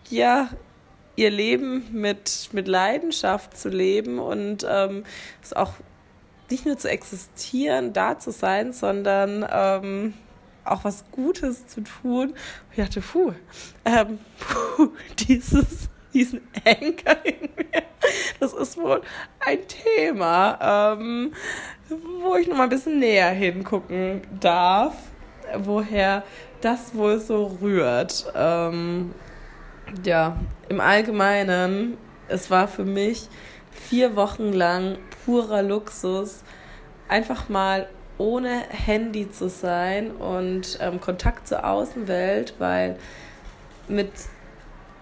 ja, 0.08 0.48
ihr 1.16 1.30
Leben 1.30 1.86
mit, 1.92 2.48
mit 2.52 2.66
Leidenschaft 2.66 3.56
zu 3.56 3.68
leben 3.68 4.18
und 4.18 4.66
ähm, 4.68 5.04
es 5.42 5.52
auch 5.52 5.74
nicht 6.50 6.66
nur 6.66 6.78
zu 6.78 6.88
existieren, 6.88 7.92
da 7.92 8.18
zu 8.18 8.32
sein, 8.32 8.72
sondern 8.72 9.46
ähm, 9.50 10.14
auch 10.64 10.84
was 10.84 11.04
Gutes 11.12 11.66
zu 11.66 11.82
tun. 11.82 12.34
ich 12.70 12.78
dachte, 12.78 13.00
puh, 13.00 13.34
ähm, 13.84 14.18
puh 14.38 14.90
dieses, 15.18 15.88
diesen 16.12 16.40
Anker 16.64 17.24
in 17.24 17.48
mir, 17.56 17.82
das 18.38 18.52
ist 18.52 18.76
wohl 18.76 19.02
ein 19.40 19.58
Thema. 19.68 20.88
Ähm, 20.98 21.32
wo 22.22 22.36
ich 22.36 22.46
noch 22.48 22.56
mal 22.56 22.64
ein 22.64 22.68
bisschen 22.68 22.98
näher 22.98 23.30
hingucken 23.30 24.22
darf, 24.38 24.94
woher 25.58 26.22
das 26.60 26.94
wohl 26.94 27.18
so 27.18 27.58
rührt. 27.60 28.32
Ähm, 28.34 29.14
ja, 30.04 30.36
im 30.68 30.80
Allgemeinen, 30.80 31.96
es 32.28 32.50
war 32.50 32.68
für 32.68 32.84
mich 32.84 33.28
vier 33.72 34.14
Wochen 34.14 34.52
lang 34.52 34.98
purer 35.24 35.62
Luxus, 35.62 36.42
einfach 37.08 37.48
mal 37.48 37.88
ohne 38.18 38.60
Handy 38.68 39.30
zu 39.30 39.48
sein 39.48 40.10
und 40.12 40.78
ähm, 40.80 41.00
Kontakt 41.00 41.48
zur 41.48 41.64
Außenwelt, 41.64 42.54
weil 42.58 42.96
mit 43.88 44.12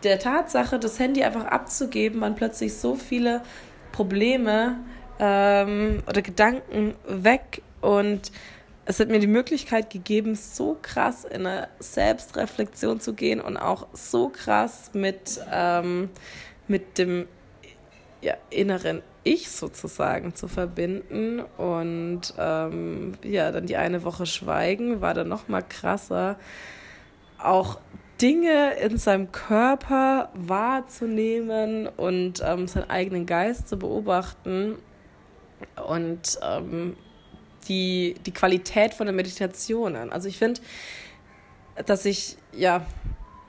der 0.03 0.19
Tatsache, 0.19 0.79
das 0.79 0.99
Handy 0.99 1.23
einfach 1.23 1.47
abzugeben, 1.47 2.21
man 2.21 2.35
plötzlich 2.35 2.75
so 2.75 2.95
viele 2.95 3.43
Probleme 3.93 4.77
ähm, 5.19 6.03
oder 6.07 6.23
Gedanken 6.23 6.95
weg 7.07 7.63
und 7.81 8.31
es 8.91 8.99
hat 9.01 9.09
mir 9.09 9.21
die 9.21 9.27
Möglichkeit 9.27 9.91
gegeben, 9.91 10.35
so 10.35 10.79
krass 10.81 11.27
in 11.27 11.47
eine 11.47 11.69
Selbstreflexion 11.79 13.01
zu 13.01 13.13
gehen 13.13 13.39
und 13.39 13.59
auch 13.59 13.87
so 13.93 14.31
krass 14.31 14.93
mit, 14.95 15.39
ähm, 15.53 16.09
mit 16.69 16.97
dem 16.97 17.27
ja, 18.23 18.33
inneren 18.49 19.03
Ich 19.25 19.51
sozusagen 19.51 20.35
zu 20.35 20.49
verbinden. 20.49 21.41
Und 21.59 22.33
ähm, 22.39 23.13
ja, 23.23 23.53
dann 23.53 23.67
die 23.67 23.77
eine 23.77 24.05
Woche 24.05 24.25
Schweigen 24.25 25.03
war 25.03 25.13
dann 25.13 25.29
noch 25.29 25.49
mal 25.49 25.61
krasser. 25.61 26.37
Auch 27.37 27.81
Dinge 28.21 28.75
in 28.75 28.99
seinem 28.99 29.31
Körper 29.33 30.31
wahrzunehmen 30.35 31.87
und 31.87 32.43
ähm, 32.45 32.67
seinen 32.67 32.91
eigenen 32.91 33.27
Geist 33.27 33.69
zu 33.69 33.79
beobachten 33.79 34.77
und 35.87 36.39
ähm, 36.43 36.97
die, 37.69 38.15
die 38.27 38.33
Qualität 38.33 38.95
von 38.95 39.07
der 39.07 39.15
Meditation 39.15 39.95
an. 39.97 40.11
Also 40.11 40.29
ich 40.29 40.39
finde, 40.39 40.61
dass 41.87 42.03
sich 42.05 42.37
ja 42.53 42.85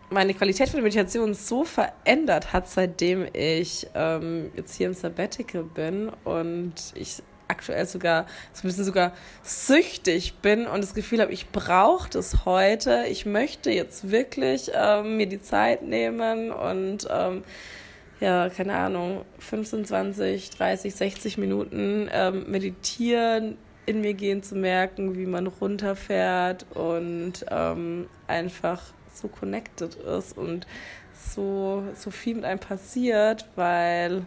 meine 0.10 0.34
Qualität 0.34 0.70
von 0.70 0.78
der 0.78 0.84
Meditation 0.84 1.34
so 1.34 1.64
verändert 1.64 2.52
hat, 2.54 2.68
seitdem 2.68 3.28
ich 3.34 3.88
ähm, 3.94 4.52
jetzt 4.56 4.76
hier 4.76 4.88
im 4.88 4.94
Sabbatical 4.94 5.64
bin 5.64 6.10
und 6.24 6.74
ich 6.96 7.22
aktuell 7.50 7.86
sogar 7.86 8.26
so 8.54 8.66
ein 8.66 8.70
bisschen 8.70 8.86
sogar 8.86 9.12
süchtig 9.44 10.36
bin 10.42 10.68
und 10.68 10.82
das 10.82 10.94
Gefühl 10.94 11.20
habe, 11.20 11.34
ich 11.34 11.50
brauche 11.50 12.10
das 12.10 12.46
heute. 12.46 13.06
Ich 13.10 13.26
möchte 13.26 13.72
jetzt 13.72 14.12
wirklich 14.12 14.72
ähm, 14.74 15.18
mir 15.18 15.28
die 15.28 15.42
Zeit 15.42 15.84
nehmen 15.84 16.52
und 16.52 17.08
ähm, 17.10 17.44
ja, 18.20 18.50
keine 18.50 18.76
Ahnung, 18.76 19.26
15, 19.40 19.86
20, 19.86 20.50
30, 20.52 20.94
60 20.94 21.38
Minuten 21.38 22.10
ähm, 22.12 22.50
meditieren, 22.50 23.58
in 23.86 24.02
mir 24.02 24.14
gehen 24.14 24.44
zu 24.44 24.56
merken, 24.56 25.18
wie 25.18 25.26
man 25.26 25.48
runterfährt 25.48 26.66
und 26.76 27.46
ähm, 27.50 28.08
einfach 28.28 28.82
so 29.12 29.28
connected 29.28 29.96
ist 29.96 30.38
und 30.38 30.68
so, 31.14 31.84
so 31.96 32.12
viel 32.12 32.36
mit 32.36 32.46
einem 32.46 32.60
passiert, 32.60 33.46
weil 33.56 34.26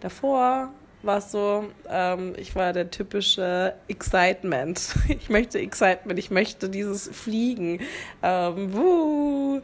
davor 0.00 0.72
war 1.06 1.18
es 1.18 1.30
so, 1.30 1.64
ähm, 1.88 2.34
ich 2.36 2.54
war 2.54 2.72
der 2.72 2.90
typische 2.90 3.74
Excitement. 3.88 4.94
Ich 5.08 5.28
möchte 5.30 5.58
Excitement, 5.58 6.18
ich 6.18 6.30
möchte 6.30 6.68
dieses 6.68 7.08
Fliegen, 7.08 7.80
ähm, 8.22 8.74
wuh, 8.74 9.60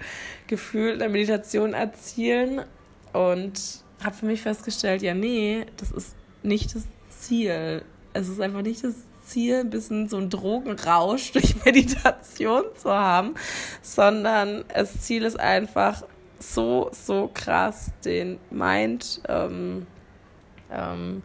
Gefühl 0.46 0.98
der 0.98 1.08
Meditation 1.08 1.74
erzielen 1.74 2.62
und 3.12 3.84
habe 4.02 4.14
für 4.14 4.26
mich 4.26 4.42
festgestellt, 4.42 5.02
ja, 5.02 5.14
nee, 5.14 5.66
das 5.76 5.90
ist 5.90 6.16
nicht 6.42 6.74
das 6.74 6.84
Ziel. 7.08 7.82
Es 8.12 8.28
ist 8.28 8.40
einfach 8.40 8.62
nicht 8.62 8.82
das 8.82 8.94
Ziel, 9.24 9.60
ein 9.60 9.70
bisschen 9.70 10.08
so 10.08 10.16
einen 10.16 10.30
Drogenrausch 10.30 11.32
durch 11.32 11.64
Meditation 11.64 12.64
zu 12.76 12.90
haben, 12.90 13.34
sondern 13.82 14.64
das 14.74 15.00
Ziel 15.02 15.24
ist 15.24 15.38
einfach 15.38 16.02
so, 16.38 16.90
so 16.92 17.30
krass, 17.32 17.92
den 18.04 18.38
Mind 18.50 19.20
ähm, 19.28 19.86
ähm, 20.72 21.22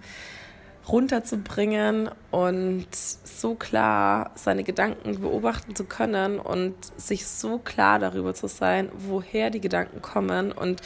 runterzubringen 0.88 2.10
und 2.32 2.88
so 2.94 3.56
klar 3.56 4.32
seine 4.36 4.64
Gedanken 4.64 5.20
beobachten 5.20 5.76
zu 5.76 5.86
können 5.86 6.40
und 6.40 6.76
sich 7.00 7.26
so 7.26 7.58
klar 7.58 8.00
darüber 8.00 8.34
zu 8.34 8.48
sein, 8.48 8.90
woher 8.96 9.50
die 9.50 9.62
Gedanken 9.62 10.02
kommen 10.02 10.52
und 10.52 10.82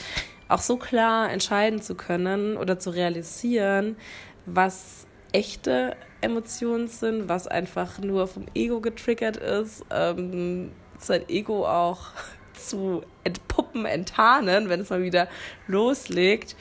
auch 0.47 0.61
so 0.61 0.77
klar 0.77 1.31
entscheiden 1.31 1.81
zu 1.81 1.95
können 1.95 2.57
oder 2.57 2.79
zu 2.79 2.89
realisieren, 2.89 3.97
was 4.45 5.05
echte 5.31 5.95
Emotionen 6.21 6.87
sind, 6.87 7.29
was 7.29 7.47
einfach 7.47 7.99
nur 7.99 8.27
vom 8.27 8.45
Ego 8.55 8.81
getriggert 8.81 9.37
ist, 9.37 9.85
ähm, 9.91 10.71
sein 10.97 11.27
Ego 11.29 11.65
auch 11.67 12.07
zu 12.53 13.03
entpuppen, 13.23 13.85
enttarnen, 13.85 14.69
wenn 14.69 14.81
es 14.81 14.89
mal 14.89 15.03
wieder 15.03 15.27
loslegt. 15.67 16.55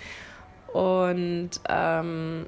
Und 0.79 1.51
ähm, 1.69 2.47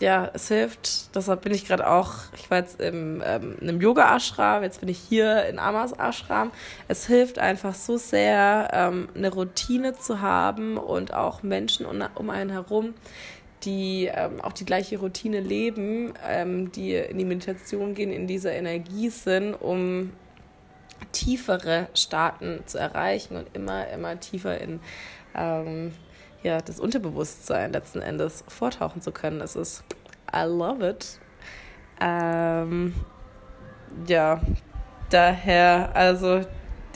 ja, 0.00 0.28
es 0.34 0.48
hilft. 0.48 1.14
Deshalb 1.14 1.42
bin 1.42 1.54
ich 1.54 1.64
gerade 1.64 1.88
auch, 1.88 2.14
ich 2.34 2.50
war 2.50 2.58
jetzt 2.58 2.80
im, 2.80 3.22
ähm, 3.24 3.58
in 3.60 3.68
einem 3.68 3.80
Yoga-Ashram, 3.80 4.64
jetzt 4.64 4.80
bin 4.80 4.88
ich 4.88 4.98
hier 4.98 5.46
in 5.46 5.60
Amas 5.60 5.92
Ashram. 5.92 6.50
Es 6.88 7.06
hilft 7.06 7.38
einfach 7.38 7.76
so 7.76 7.96
sehr, 7.96 8.70
ähm, 8.72 9.08
eine 9.14 9.32
Routine 9.32 9.92
zu 9.92 10.20
haben 10.20 10.78
und 10.78 11.14
auch 11.14 11.44
Menschen 11.44 11.86
um, 11.86 12.02
um 12.16 12.28
einen 12.28 12.50
herum, 12.50 12.94
die 13.62 14.10
ähm, 14.12 14.40
auch 14.40 14.52
die 14.52 14.64
gleiche 14.64 14.98
Routine 14.98 15.38
leben, 15.38 16.14
ähm, 16.26 16.72
die 16.72 16.94
in 16.94 17.18
die 17.18 17.24
Meditation 17.24 17.94
gehen, 17.94 18.10
in 18.10 18.26
dieser 18.26 18.50
Energie 18.52 19.10
sind, 19.10 19.54
um 19.54 20.10
tiefere 21.12 21.86
Staaten 21.94 22.64
zu 22.66 22.78
erreichen 22.78 23.36
und 23.36 23.46
immer, 23.54 23.86
immer 23.90 24.18
tiefer 24.18 24.60
in 24.60 24.80
ähm, 25.36 25.92
ja, 26.42 26.58
das 26.60 26.80
Unterbewusstsein 26.80 27.72
letzten 27.72 28.00
Endes 28.00 28.44
vortauchen 28.48 29.02
zu 29.02 29.12
können. 29.12 29.40
Es 29.40 29.56
ist, 29.56 29.84
I 30.34 30.44
love 30.46 30.88
it. 30.88 31.18
Ähm, 32.00 32.94
ja, 34.06 34.40
daher, 35.10 35.90
also 35.94 36.40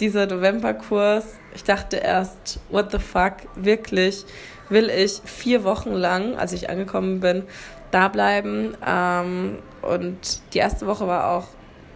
dieser 0.00 0.26
Novemberkurs, 0.26 1.34
ich 1.54 1.64
dachte 1.64 1.96
erst, 1.96 2.58
what 2.70 2.90
the 2.90 2.98
fuck, 2.98 3.34
wirklich, 3.54 4.24
will 4.68 4.88
ich 4.88 5.20
vier 5.24 5.64
Wochen 5.64 5.92
lang, 5.92 6.36
als 6.36 6.52
ich 6.52 6.70
angekommen 6.70 7.20
bin, 7.20 7.44
da 7.90 8.08
bleiben. 8.08 8.76
Ähm, 8.86 9.58
und 9.82 10.40
die 10.54 10.58
erste 10.58 10.86
Woche 10.86 11.06
war 11.06 11.30
auch 11.30 11.48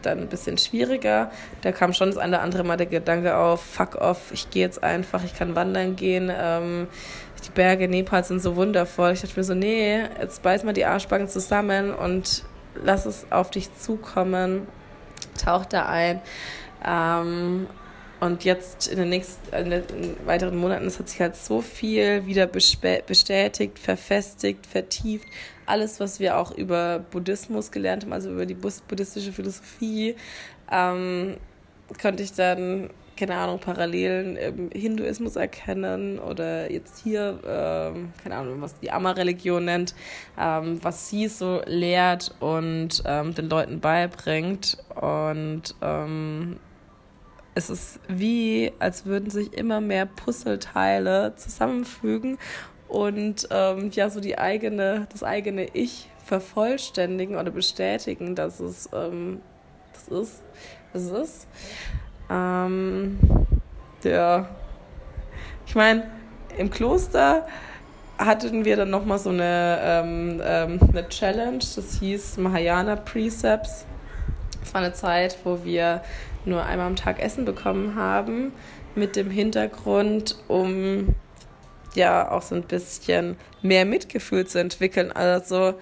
dann 0.03 0.21
ein 0.21 0.29
bisschen 0.29 0.59
schwieriger. 0.59 1.31
Da 1.63 1.73
kam 1.73 1.93
schon 1.93 2.09
das 2.09 2.19
eine 2.19 2.37
oder 2.37 2.43
andere 2.43 2.65
Mal 2.65 2.77
der 2.77 2.87
Gedanke 2.87 3.37
auf, 3.37 3.61
fuck 3.63 3.97
off, 3.97 4.31
ich 4.33 4.51
gehe 4.51 4.63
jetzt 4.63 4.83
einfach, 4.83 5.25
ich 5.25 5.35
kann 5.35 5.57
wandern 5.57 5.97
gehen. 5.97 6.31
Ähm, 6.35 6.89
die 7.47 7.51
Berge 7.51 7.89
Nepals 7.89 8.29
sind 8.29 8.41
so 8.41 8.57
wundervoll. 8.57 9.13
Ich 9.13 9.21
dachte 9.21 9.39
mir 9.39 9.45
so, 9.45 9.55
nee, 9.55 10.01
jetzt 10.21 10.43
beiß 10.43 10.65
mal 10.65 10.73
die 10.73 10.85
Arschbacken 10.85 11.29
zusammen 11.29 11.93
und 11.93 12.45
lass 12.75 13.07
es 13.07 13.27
auf 13.31 13.51
dich 13.51 13.75
zukommen. 13.77 14.67
Tauch 15.43 15.65
da 15.67 15.87
ein. 15.87 16.21
Ähm, 16.85 17.67
und 18.21 18.45
jetzt 18.45 18.89
in 18.89 18.99
den 18.99 19.11
nächsten, 19.11 19.55
in 19.55 19.71
den 19.71 20.17
weiteren 20.27 20.57
Monaten, 20.57 20.87
es 20.87 20.99
hat 20.99 21.09
sich 21.09 21.21
halt 21.21 21.37
so 21.37 21.61
viel 21.61 22.27
wieder 22.27 22.47
bestätigt, 22.47 23.79
verfestigt, 23.79 24.67
vertieft. 24.67 25.27
Alles, 25.67 26.01
was 26.01 26.19
wir 26.19 26.37
auch 26.37 26.51
über 26.51 26.99
Buddhismus 26.99 27.71
gelernt 27.71 28.05
haben, 28.05 28.13
also 28.13 28.31
über 28.31 28.47
die 28.47 28.55
buddhistische 28.55 29.33
Philosophie, 29.33 30.17
ähm, 30.71 31.37
konnte 32.01 32.23
ich 32.25 32.33
dann 32.33 32.91
keine 33.19 33.37
Ahnung, 33.37 33.59
Parallelen 33.59 34.37
im 34.37 34.71
Hinduismus 34.71 35.37
erkennen 35.37 36.19
oder 36.19 36.71
jetzt 36.71 37.03
hier, 37.03 37.41
ähm, 37.45 38.13
keine 38.23 38.37
Ahnung, 38.37 38.61
was 38.61 38.79
die 38.79 38.91
Amma-Religion 38.91 39.65
nennt, 39.65 39.95
ähm, 40.39 40.79
was 40.83 41.09
sie 41.09 41.27
so 41.29 41.61
lehrt 41.67 42.35
und 42.41 43.03
ähm, 43.05 43.35
den 43.35 43.49
Leuten 43.49 43.81
beibringt. 43.81 44.79
Und 44.95 45.75
ähm, 45.83 46.59
es 47.55 47.71
ist 47.71 47.99
wie, 48.07 48.73
als 48.79 49.05
würden 49.05 49.31
sich 49.31 49.53
immer 49.53 49.81
mehr 49.81 50.07
Puzzleteile 50.07 51.35
zusammenfügen 51.35 52.39
und 52.87 53.49
ähm, 53.51 53.91
ja, 53.93 54.09
so 54.11 54.21
die 54.21 54.39
eigene, 54.39 55.09
das 55.13 55.23
eigene 55.25 55.67
Ich 55.75 56.09
vervollständigen 56.25 57.37
oder 57.37 57.51
bestätigen, 57.51 58.35
dass 58.35 58.61
es 58.61 58.89
ähm, 58.93 59.41
das 59.93 60.09
ist, 60.09 60.43
was 60.93 61.03
es 61.03 61.11
ist. 61.11 61.49
Ähm, 62.31 63.19
ja, 64.03 64.49
ich 65.67 65.75
meine, 65.75 66.11
im 66.57 66.71
Kloster 66.71 67.47
hatten 68.19 68.65
wir 68.65 68.77
dann 68.77 68.91
nochmal 68.91 69.19
so 69.19 69.31
eine, 69.31 69.79
ähm, 69.83 70.43
ähm, 70.45 70.81
eine 70.89 71.09
Challenge, 71.09 71.59
das 71.59 71.99
hieß 72.01 72.39
Mahayana 72.39 72.97
Precepts. 72.97 73.87
Das 74.61 74.75
war 74.75 74.83
eine 74.83 74.93
Zeit, 74.93 75.39
wo 75.45 75.65
wir 75.65 76.03
nur 76.45 76.65
einmal 76.65 76.87
am 76.87 76.97
Tag 76.97 77.21
Essen 77.21 77.45
bekommen 77.45 77.95
haben, 77.95 78.53
mit 78.95 79.15
dem 79.17 79.31
Hintergrund, 79.31 80.37
um 80.49 81.15
ja 81.95 82.31
auch 82.31 82.43
so 82.43 82.55
ein 82.55 82.63
bisschen 82.63 83.37
mehr 83.63 83.85
Mitgefühl 83.85 84.47
zu 84.47 84.59
entwickeln. 84.59 85.13
Also 85.13 85.75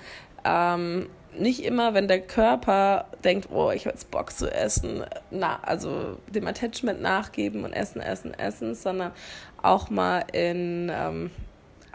ähm, 0.44 1.06
nicht 1.38 1.64
immer, 1.64 1.94
wenn 1.94 2.08
der 2.08 2.20
Körper 2.20 3.06
denkt, 3.26 3.48
oh, 3.50 3.70
ich 3.70 3.86
habe 3.86 3.94
jetzt 3.94 4.10
Bock 4.10 4.32
zu 4.32 4.50
essen, 4.50 5.04
na, 5.30 5.58
also 5.62 6.16
dem 6.28 6.46
Attachment 6.46 7.02
nachgeben 7.02 7.64
und 7.64 7.72
essen, 7.72 8.00
essen, 8.00 8.32
essen, 8.32 8.74
sondern 8.74 9.12
auch 9.60 9.90
mal 9.90 10.24
in, 10.32 10.90
ähm, 10.94 11.30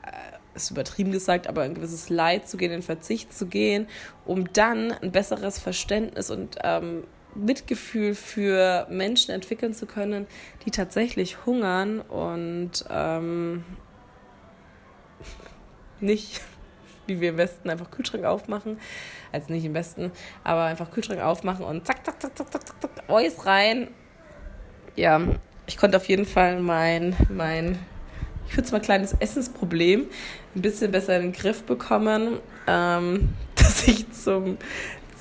äh, 0.04 0.56
ist 0.56 0.70
übertrieben 0.70 1.12
gesagt, 1.12 1.48
aber 1.48 1.62
ein 1.62 1.74
gewisses 1.74 2.10
Leid 2.10 2.50
zu 2.50 2.58
gehen, 2.58 2.72
in 2.72 2.82
Verzicht 2.82 3.34
zu 3.34 3.48
gehen, 3.48 3.88
um 4.26 4.52
dann 4.52 4.91
ein 4.91 5.12
besseres 5.12 5.58
Verständnis 5.58 6.30
und 6.30 6.58
ähm, 6.63 7.06
Mitgefühl 7.34 8.13
für 8.13 8.86
Menschen 8.89 9.34
entwickeln 9.34 9.74
zu 9.74 9.86
können, 9.86 10.28
die 10.65 10.72
tatsächlich 10.72 11.46
hungern 11.46 12.02
und 12.02 12.86
ähm, 12.89 13.63
nicht 16.02 16.41
wie 17.12 17.21
wir 17.21 17.30
im 17.30 17.38
Westen 17.38 17.69
einfach 17.69 17.91
Kühlschrank 17.91 18.26
aufmachen. 18.26 18.78
Also 19.32 19.52
nicht 19.52 19.65
im 19.65 19.74
Westen, 19.74 20.12
aber 20.43 20.63
einfach 20.63 20.91
Kühlschrank 20.91 21.21
aufmachen 21.21 21.65
und 21.65 21.86
zack, 21.86 22.06
zack, 22.06 22.21
zack, 22.21 22.38
zack, 22.38 22.52
zack, 22.52 22.67
zack, 22.67 22.82
zack, 22.82 23.10
Eus 23.10 23.45
rein. 23.45 23.88
Ja, 24.95 25.21
ich 25.67 25.78
konnte 25.78 25.97
auf 25.97 26.08
jeden 26.10 26.26
Fall 26.26 26.60
mein, 26.60 27.15
mein 27.30 27.80
ich 28.47 28.58
würde 28.58 28.65
es 28.65 28.71
mal 28.74 28.82
kleines 28.82 29.13
Essensproblem 29.13 30.08
ein 30.56 30.62
bisschen 30.62 30.91
besser 30.91 31.15
in 31.15 31.21
den 31.21 31.32
Griff 31.32 31.63
bekommen, 31.63 32.39
ähm, 32.67 33.30
dass 33.56 33.88
ich 33.88 34.12
zum, 34.12 34.58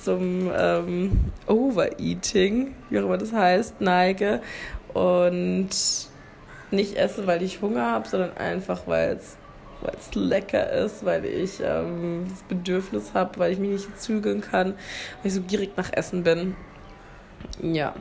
zum 0.02 0.50
ähm, 0.52 1.32
Overeating, 1.46 2.74
wie 2.88 2.98
auch 2.98 3.04
immer 3.04 3.18
das 3.18 3.32
heißt, 3.32 3.80
neige 3.80 4.42
und 4.94 5.70
nicht 6.72 6.96
esse, 6.96 7.26
weil 7.26 7.42
ich 7.42 7.62
Hunger 7.62 7.90
habe, 7.92 8.08
sondern 8.08 8.36
einfach, 8.36 8.86
weil 8.86 9.16
es 9.16 9.36
weil 9.82 9.94
es 9.98 10.14
lecker 10.14 10.70
ist, 10.70 11.04
weil 11.04 11.24
ich 11.24 11.60
ähm, 11.62 12.26
das 12.28 12.42
Bedürfnis 12.42 13.12
habe, 13.14 13.38
weil 13.38 13.52
ich 13.52 13.58
mich 13.58 13.70
nicht 13.70 14.00
zügeln 14.00 14.40
kann, 14.40 14.74
weil 14.74 15.24
ich 15.24 15.34
so 15.34 15.42
gierig 15.42 15.76
nach 15.76 15.92
Essen 15.92 16.22
bin. 16.22 16.56
Ja, 17.62 17.94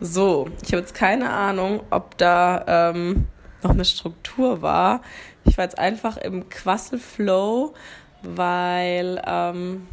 so, 0.00 0.48
ich 0.62 0.68
habe 0.68 0.78
jetzt 0.78 0.94
keine 0.94 1.30
Ahnung, 1.30 1.82
ob 1.90 2.16
da 2.16 2.90
ähm, 2.90 3.26
noch 3.62 3.70
eine 3.70 3.84
Struktur 3.84 4.62
war. 4.62 5.02
Ich 5.44 5.58
war 5.58 5.64
jetzt 5.64 5.78
einfach 5.78 6.16
im 6.16 6.48
Quasselflow, 6.48 7.74
weil 8.22 9.22
ähm, 9.26 9.86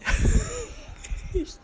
ich 1.34 1.54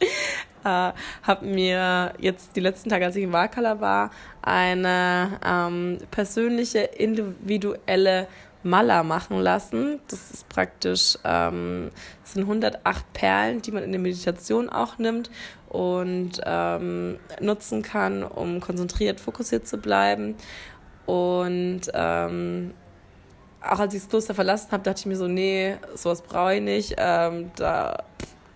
äh, 0.64 0.92
habe 1.22 1.46
mir 1.46 2.12
jetzt 2.18 2.56
die 2.56 2.60
letzten 2.60 2.90
Tage, 2.90 3.06
als 3.06 3.16
ich 3.16 3.24
in 3.24 3.32
Wahlkeller 3.32 3.80
war, 3.80 4.10
eine 4.42 5.38
ähm, 5.44 5.98
persönliche, 6.10 6.80
individuelle 6.80 8.28
Mala 8.62 9.02
machen 9.02 9.38
lassen. 9.38 10.00
Das 10.08 10.30
ist 10.30 10.48
praktisch, 10.48 11.18
ähm, 11.24 11.90
das 12.22 12.34
sind 12.34 12.42
108 12.42 13.12
Perlen, 13.12 13.62
die 13.62 13.72
man 13.72 13.82
in 13.82 13.92
der 13.92 14.00
Meditation 14.00 14.68
auch 14.68 14.98
nimmt 14.98 15.30
und 15.68 16.40
ähm, 16.44 17.18
nutzen 17.40 17.82
kann, 17.82 18.22
um 18.22 18.60
konzentriert, 18.60 19.20
fokussiert 19.20 19.66
zu 19.66 19.78
bleiben. 19.78 20.36
Und 21.06 21.82
ähm, 21.94 22.74
auch 23.62 23.78
als 23.78 23.94
ich 23.94 24.00
das 24.02 24.08
Kloster 24.08 24.34
verlassen 24.34 24.72
habe, 24.72 24.82
dachte 24.82 25.00
ich 25.00 25.06
mir 25.06 25.16
so, 25.16 25.28
nee, 25.28 25.76
sowas 25.94 26.22
brauche 26.22 26.56
ich 26.56 26.62
nicht, 26.62 26.94
ähm, 26.98 27.50
da 27.56 28.04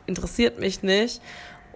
interessiert 0.06 0.58
mich 0.58 0.82
nicht. 0.82 1.20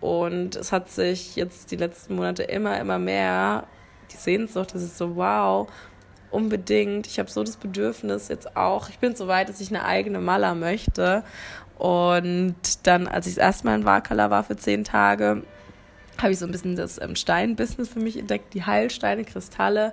Und 0.01 0.57
es 0.57 0.71
hat 0.73 0.91
sich 0.91 1.37
jetzt 1.37 1.71
die 1.71 1.77
letzten 1.77 2.15
Monate 2.15 2.45
immer, 2.45 2.79
immer 2.79 2.99
mehr 2.99 3.65
die 4.13 4.17
Sehnsucht, 4.17 4.75
dass 4.75 4.85
ich 4.85 4.93
so, 4.93 5.17
wow, 5.17 5.69
unbedingt. 6.31 7.07
Ich 7.07 7.19
habe 7.19 7.31
so 7.31 7.43
das 7.43 7.57
Bedürfnis 7.57 8.29
jetzt 8.29 8.57
auch. 8.57 8.89
Ich 8.89 8.99
bin 8.99 9.15
so 9.17 9.29
weit, 9.29 9.49
dass 9.49 9.61
ich 9.61 9.71
eine 9.71 9.85
eigene 9.85 10.21
Mala 10.21 10.55
möchte. 10.55 11.25
Und 11.79 12.57
dann, 12.83 13.07
als 13.07 13.27
ich 13.27 13.37
das 13.37 13.43
erste 13.43 13.67
Mal 13.67 13.77
in 13.77 13.85
Wakala 13.85 14.31
war 14.31 14.45
für 14.45 14.57
zehn 14.57 14.85
Tage, 14.85 15.43
habe 16.21 16.33
ich 16.33 16.39
so 16.39 16.47
ein 16.47 16.53
bisschen 16.53 16.77
das 16.77 17.01
ähm, 17.01 17.15
Stein-Business 17.15 17.89
für 17.89 18.01
mich 18.01 18.19
entdeckt, 18.19 18.55
die 18.55 18.65
Heilsteine, 18.65 19.25
Kristalle. 19.25 19.93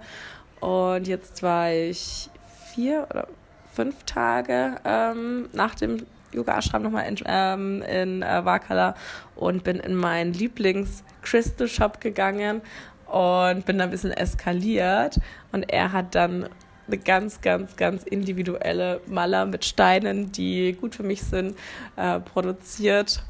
Und 0.60 1.08
jetzt 1.08 1.44
war 1.44 1.72
ich 1.72 2.30
vier 2.74 3.08
oder 3.10 3.28
fünf 3.74 4.04
Tage 4.06 4.78
ähm, 4.84 5.50
nach 5.54 5.76
dem 5.76 6.06
Yoga 6.32 6.58
Ashram 6.58 6.82
nochmal 6.82 7.08
in, 7.08 7.18
ähm, 7.26 7.82
in 7.84 8.22
äh, 8.22 8.44
Wakala 8.44 8.96
und 9.36 9.64
bin 9.64 9.80
in 9.80 9.96
meinen 9.96 10.34
Lieblings 10.34 11.04
Crystal 11.22 11.68
Shop 11.68 12.02
gegangen 12.02 12.62
und 13.08 13.66
bin 13.66 13.78
da 13.78 13.86
ein 13.86 13.92
bisschen 13.92 14.12
eskaliert 14.12 15.20
und 15.52 15.64
er 15.64 15.92
hat 15.92 16.16
dann 16.16 16.50
eine 16.88 16.98
ganz, 16.98 17.42
ganz, 17.42 17.76
ganz 17.76 18.04
individuelle 18.04 19.02
Maler 19.08 19.46
mit 19.46 19.66
Steinen, 19.66 20.32
die 20.32 20.74
gut 20.74 20.96
für 20.96 21.04
mich 21.04 21.24
sind, 21.24 21.58
äh, 21.96 22.20
produziert. 22.20 23.24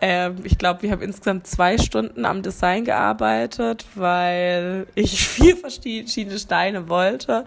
Ähm, 0.00 0.36
ich 0.44 0.58
glaube, 0.58 0.82
wir 0.82 0.92
haben 0.92 1.02
insgesamt 1.02 1.46
zwei 1.46 1.76
Stunden 1.76 2.24
am 2.24 2.42
Design 2.42 2.84
gearbeitet, 2.84 3.84
weil 3.94 4.86
ich 4.94 5.26
vier 5.28 5.56
verschiedene 5.56 6.38
Steine 6.38 6.88
wollte. 6.88 7.44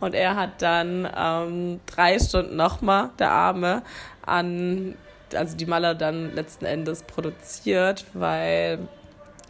Und 0.00 0.14
er 0.14 0.36
hat 0.36 0.62
dann 0.62 1.08
ähm, 1.16 1.80
drei 1.86 2.18
Stunden 2.18 2.56
nochmal, 2.56 3.10
der 3.18 3.30
Arme, 3.30 3.82
an, 4.26 4.96
also 5.34 5.56
die 5.56 5.66
Maler 5.66 5.94
dann 5.94 6.34
letzten 6.34 6.66
Endes 6.66 7.02
produziert, 7.02 8.04
weil 8.12 8.78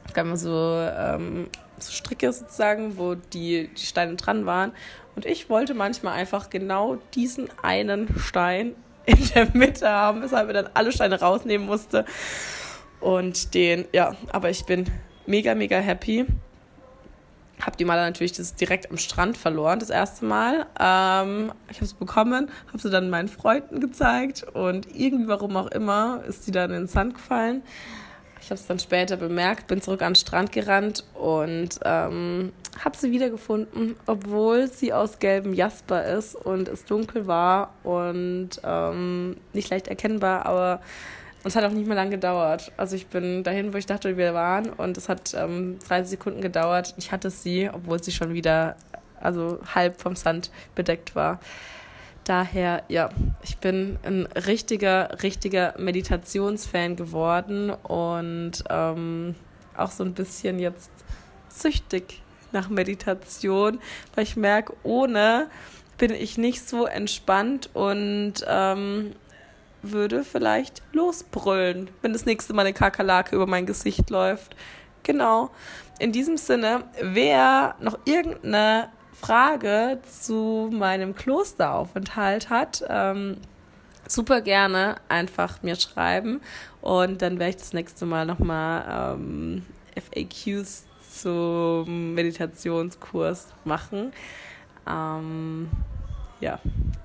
es 0.07 0.14
gab 0.14 0.27
immer 0.27 0.37
so, 0.37 0.51
ähm, 0.53 1.49
so 1.79 1.93
Stricke 1.93 2.33
sozusagen, 2.33 2.97
wo 2.99 3.14
die, 3.14 3.69
die 3.69 3.87
Steine 3.87 4.14
dran 4.17 4.47
waren. 4.47 4.73
Und 5.17 5.27
ich 5.27 5.49
wollte 5.49 5.75
manchmal 5.75 6.14
einfach 6.14 6.51
genau 6.51 6.99
diesen 7.14 7.49
einen 7.62 8.09
Stein 8.19 8.75
in 9.07 9.19
der 9.35 9.49
Mitte 9.55 9.88
haben, 9.88 10.23
weshalb 10.23 10.49
er 10.49 10.55
dann 10.55 10.71
alle 10.75 10.93
Steine 10.93 11.21
rausnehmen 11.21 11.67
musste. 11.67 12.05
Und 13.01 13.55
den, 13.55 13.87
ja, 13.93 14.14
aber 14.33 14.51
ich 14.51 14.64
bin 14.64 14.87
mega, 15.27 15.55
mega 15.55 15.79
happy. 15.79 16.27
Hab 17.61 17.77
die 17.77 17.85
Maler 17.85 18.03
natürlich 18.03 18.33
das 18.33 18.57
direkt 18.57 18.90
am 18.90 18.99
Strand 18.99 19.37
verloren, 19.37 19.79
das 19.79 19.90
erste 19.90 20.25
Mal. 20.25 20.67
Ähm, 20.81 21.53
ich 21.71 21.77
habe 21.77 21.87
sie 21.87 21.95
bekommen, 21.95 22.51
habe 22.69 22.79
sie 22.79 22.90
dann 22.90 23.11
meinen 23.11 23.29
Freunden 23.29 23.81
gezeigt 23.81 24.45
und 24.55 24.88
irgendwie, 24.95 25.29
warum 25.29 25.57
auch 25.57 25.69
immer, 25.69 26.23
ist 26.27 26.45
sie 26.45 26.51
dann 26.51 26.71
in 26.71 26.77
den 26.77 26.87
Sand 26.88 27.14
gefallen. 27.14 27.62
Ich 28.44 28.50
habe 28.50 28.61
es 28.61 28.66
dann 28.66 28.78
später 28.78 29.16
bemerkt, 29.16 29.68
bin 29.68 29.80
zurück 29.80 30.02
an 30.02 30.11
den 30.11 30.16
Strand 30.16 30.52
gerannt 30.52 31.02
und 31.14 31.80
ähm, 31.83 32.52
habe 32.78 32.94
sie 32.94 33.11
wiedergefunden, 33.11 33.96
obwohl 34.04 34.68
sie 34.68 34.92
aus 34.92 35.18
gelbem 35.18 35.54
Jasper 35.54 36.04
ist 36.04 36.35
und 36.35 36.68
es 36.68 36.85
dunkel 36.85 37.26
war 37.26 37.72
und 37.85 38.50
ähm, 38.62 39.38
nicht 39.54 39.70
leicht 39.70 39.88
erkennbar, 39.88 40.44
aber 40.44 40.83
es 41.42 41.57
hat 41.57 41.64
auch 41.64 41.70
nicht 41.70 41.87
mehr 41.87 41.96
lange 41.96 42.11
gedauert. 42.11 42.70
Also 42.76 42.96
ich 42.96 43.07
bin 43.07 43.44
dahin, 43.44 43.72
wo 43.72 43.78
ich 43.78 43.87
dachte, 43.87 44.14
wir 44.18 44.35
waren 44.35 44.68
und 44.68 44.98
es 44.98 45.09
hat 45.09 45.33
ähm, 45.33 45.78
30 45.88 46.11
Sekunden 46.11 46.42
gedauert. 46.42 46.92
Ich 46.98 47.12
hatte 47.12 47.30
sie, 47.30 47.70
obwohl 47.72 48.02
sie 48.02 48.12
schon 48.12 48.35
wieder 48.35 48.76
also 49.20 49.59
halb 49.74 50.02
vom 50.02 50.16
Sand 50.16 50.50
bedeckt 50.74 51.16
war. 51.16 51.40
Daher, 52.24 52.84
ja, 52.88 53.10
ich 53.42 53.58
bin 53.58 53.98
ein 54.02 54.26
richtiger, 54.26 55.22
richtiger 55.22 55.74
Meditationsfan 55.78 56.96
geworden 56.96 57.70
und 57.70 58.64
ähm, 58.70 59.34
auch 59.76 59.90
so 59.90 60.04
ein 60.04 60.14
bisschen 60.14 60.58
jetzt 60.58 60.90
süchtig 61.48 62.22
nach 62.52 62.70
Meditation, 62.70 63.78
weil 64.14 64.24
ich 64.24 64.37
merke, 64.37 64.74
ohne 64.84 65.48
bin 65.98 66.12
ich 66.12 66.38
nicht 66.38 66.66
so 66.66 66.87
entspannt 66.87 67.68
und 67.74 68.34
ähm, 68.48 69.12
würde 69.82 70.24
vielleicht 70.24 70.82
losbrüllen, 70.92 71.90
wenn 72.00 72.14
das 72.14 72.24
nächste 72.24 72.54
Mal 72.54 72.62
eine 72.62 72.72
Kakerlake 72.72 73.37
über 73.37 73.46
mein 73.46 73.66
Gesicht 73.66 74.08
läuft. 74.08 74.56
Genau. 75.02 75.50
In 75.98 76.10
diesem 76.10 76.38
Sinne, 76.38 76.84
wer 77.00 77.76
noch 77.80 77.98
irgendeine 78.06 78.88
Frage 79.24 80.00
zu 80.06 80.68
meinem 80.70 81.14
Klosteraufenthalt 81.16 82.50
hat, 82.50 82.84
ähm, 82.90 83.38
super 84.06 84.42
gerne 84.42 84.96
einfach 85.08 85.62
mir 85.62 85.76
schreiben 85.76 86.42
und 86.82 87.22
dann 87.22 87.38
werde 87.38 87.50
ich 87.50 87.56
das 87.56 87.72
nächste 87.72 88.04
Mal 88.04 88.26
nochmal 88.26 89.16
ähm, 89.16 89.64
FAQs 89.94 90.84
zum 91.10 92.12
Meditationskurs 92.12 93.48
machen. 93.64 94.12
Ähm, 94.87 95.70
ja, 96.40 96.58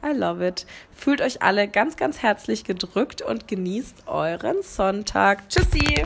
I 0.05 0.11
love 0.13 0.45
it. 0.45 0.65
Fühlt 0.91 1.21
euch 1.21 1.41
alle 1.41 1.69
ganz, 1.69 1.95
ganz 1.95 2.21
herzlich 2.21 2.65
gedrückt 2.65 3.21
und 3.21 3.47
genießt 3.47 4.07
euren 4.07 4.61
Sonntag. 4.61 5.47
Tschüssi! 5.47 6.05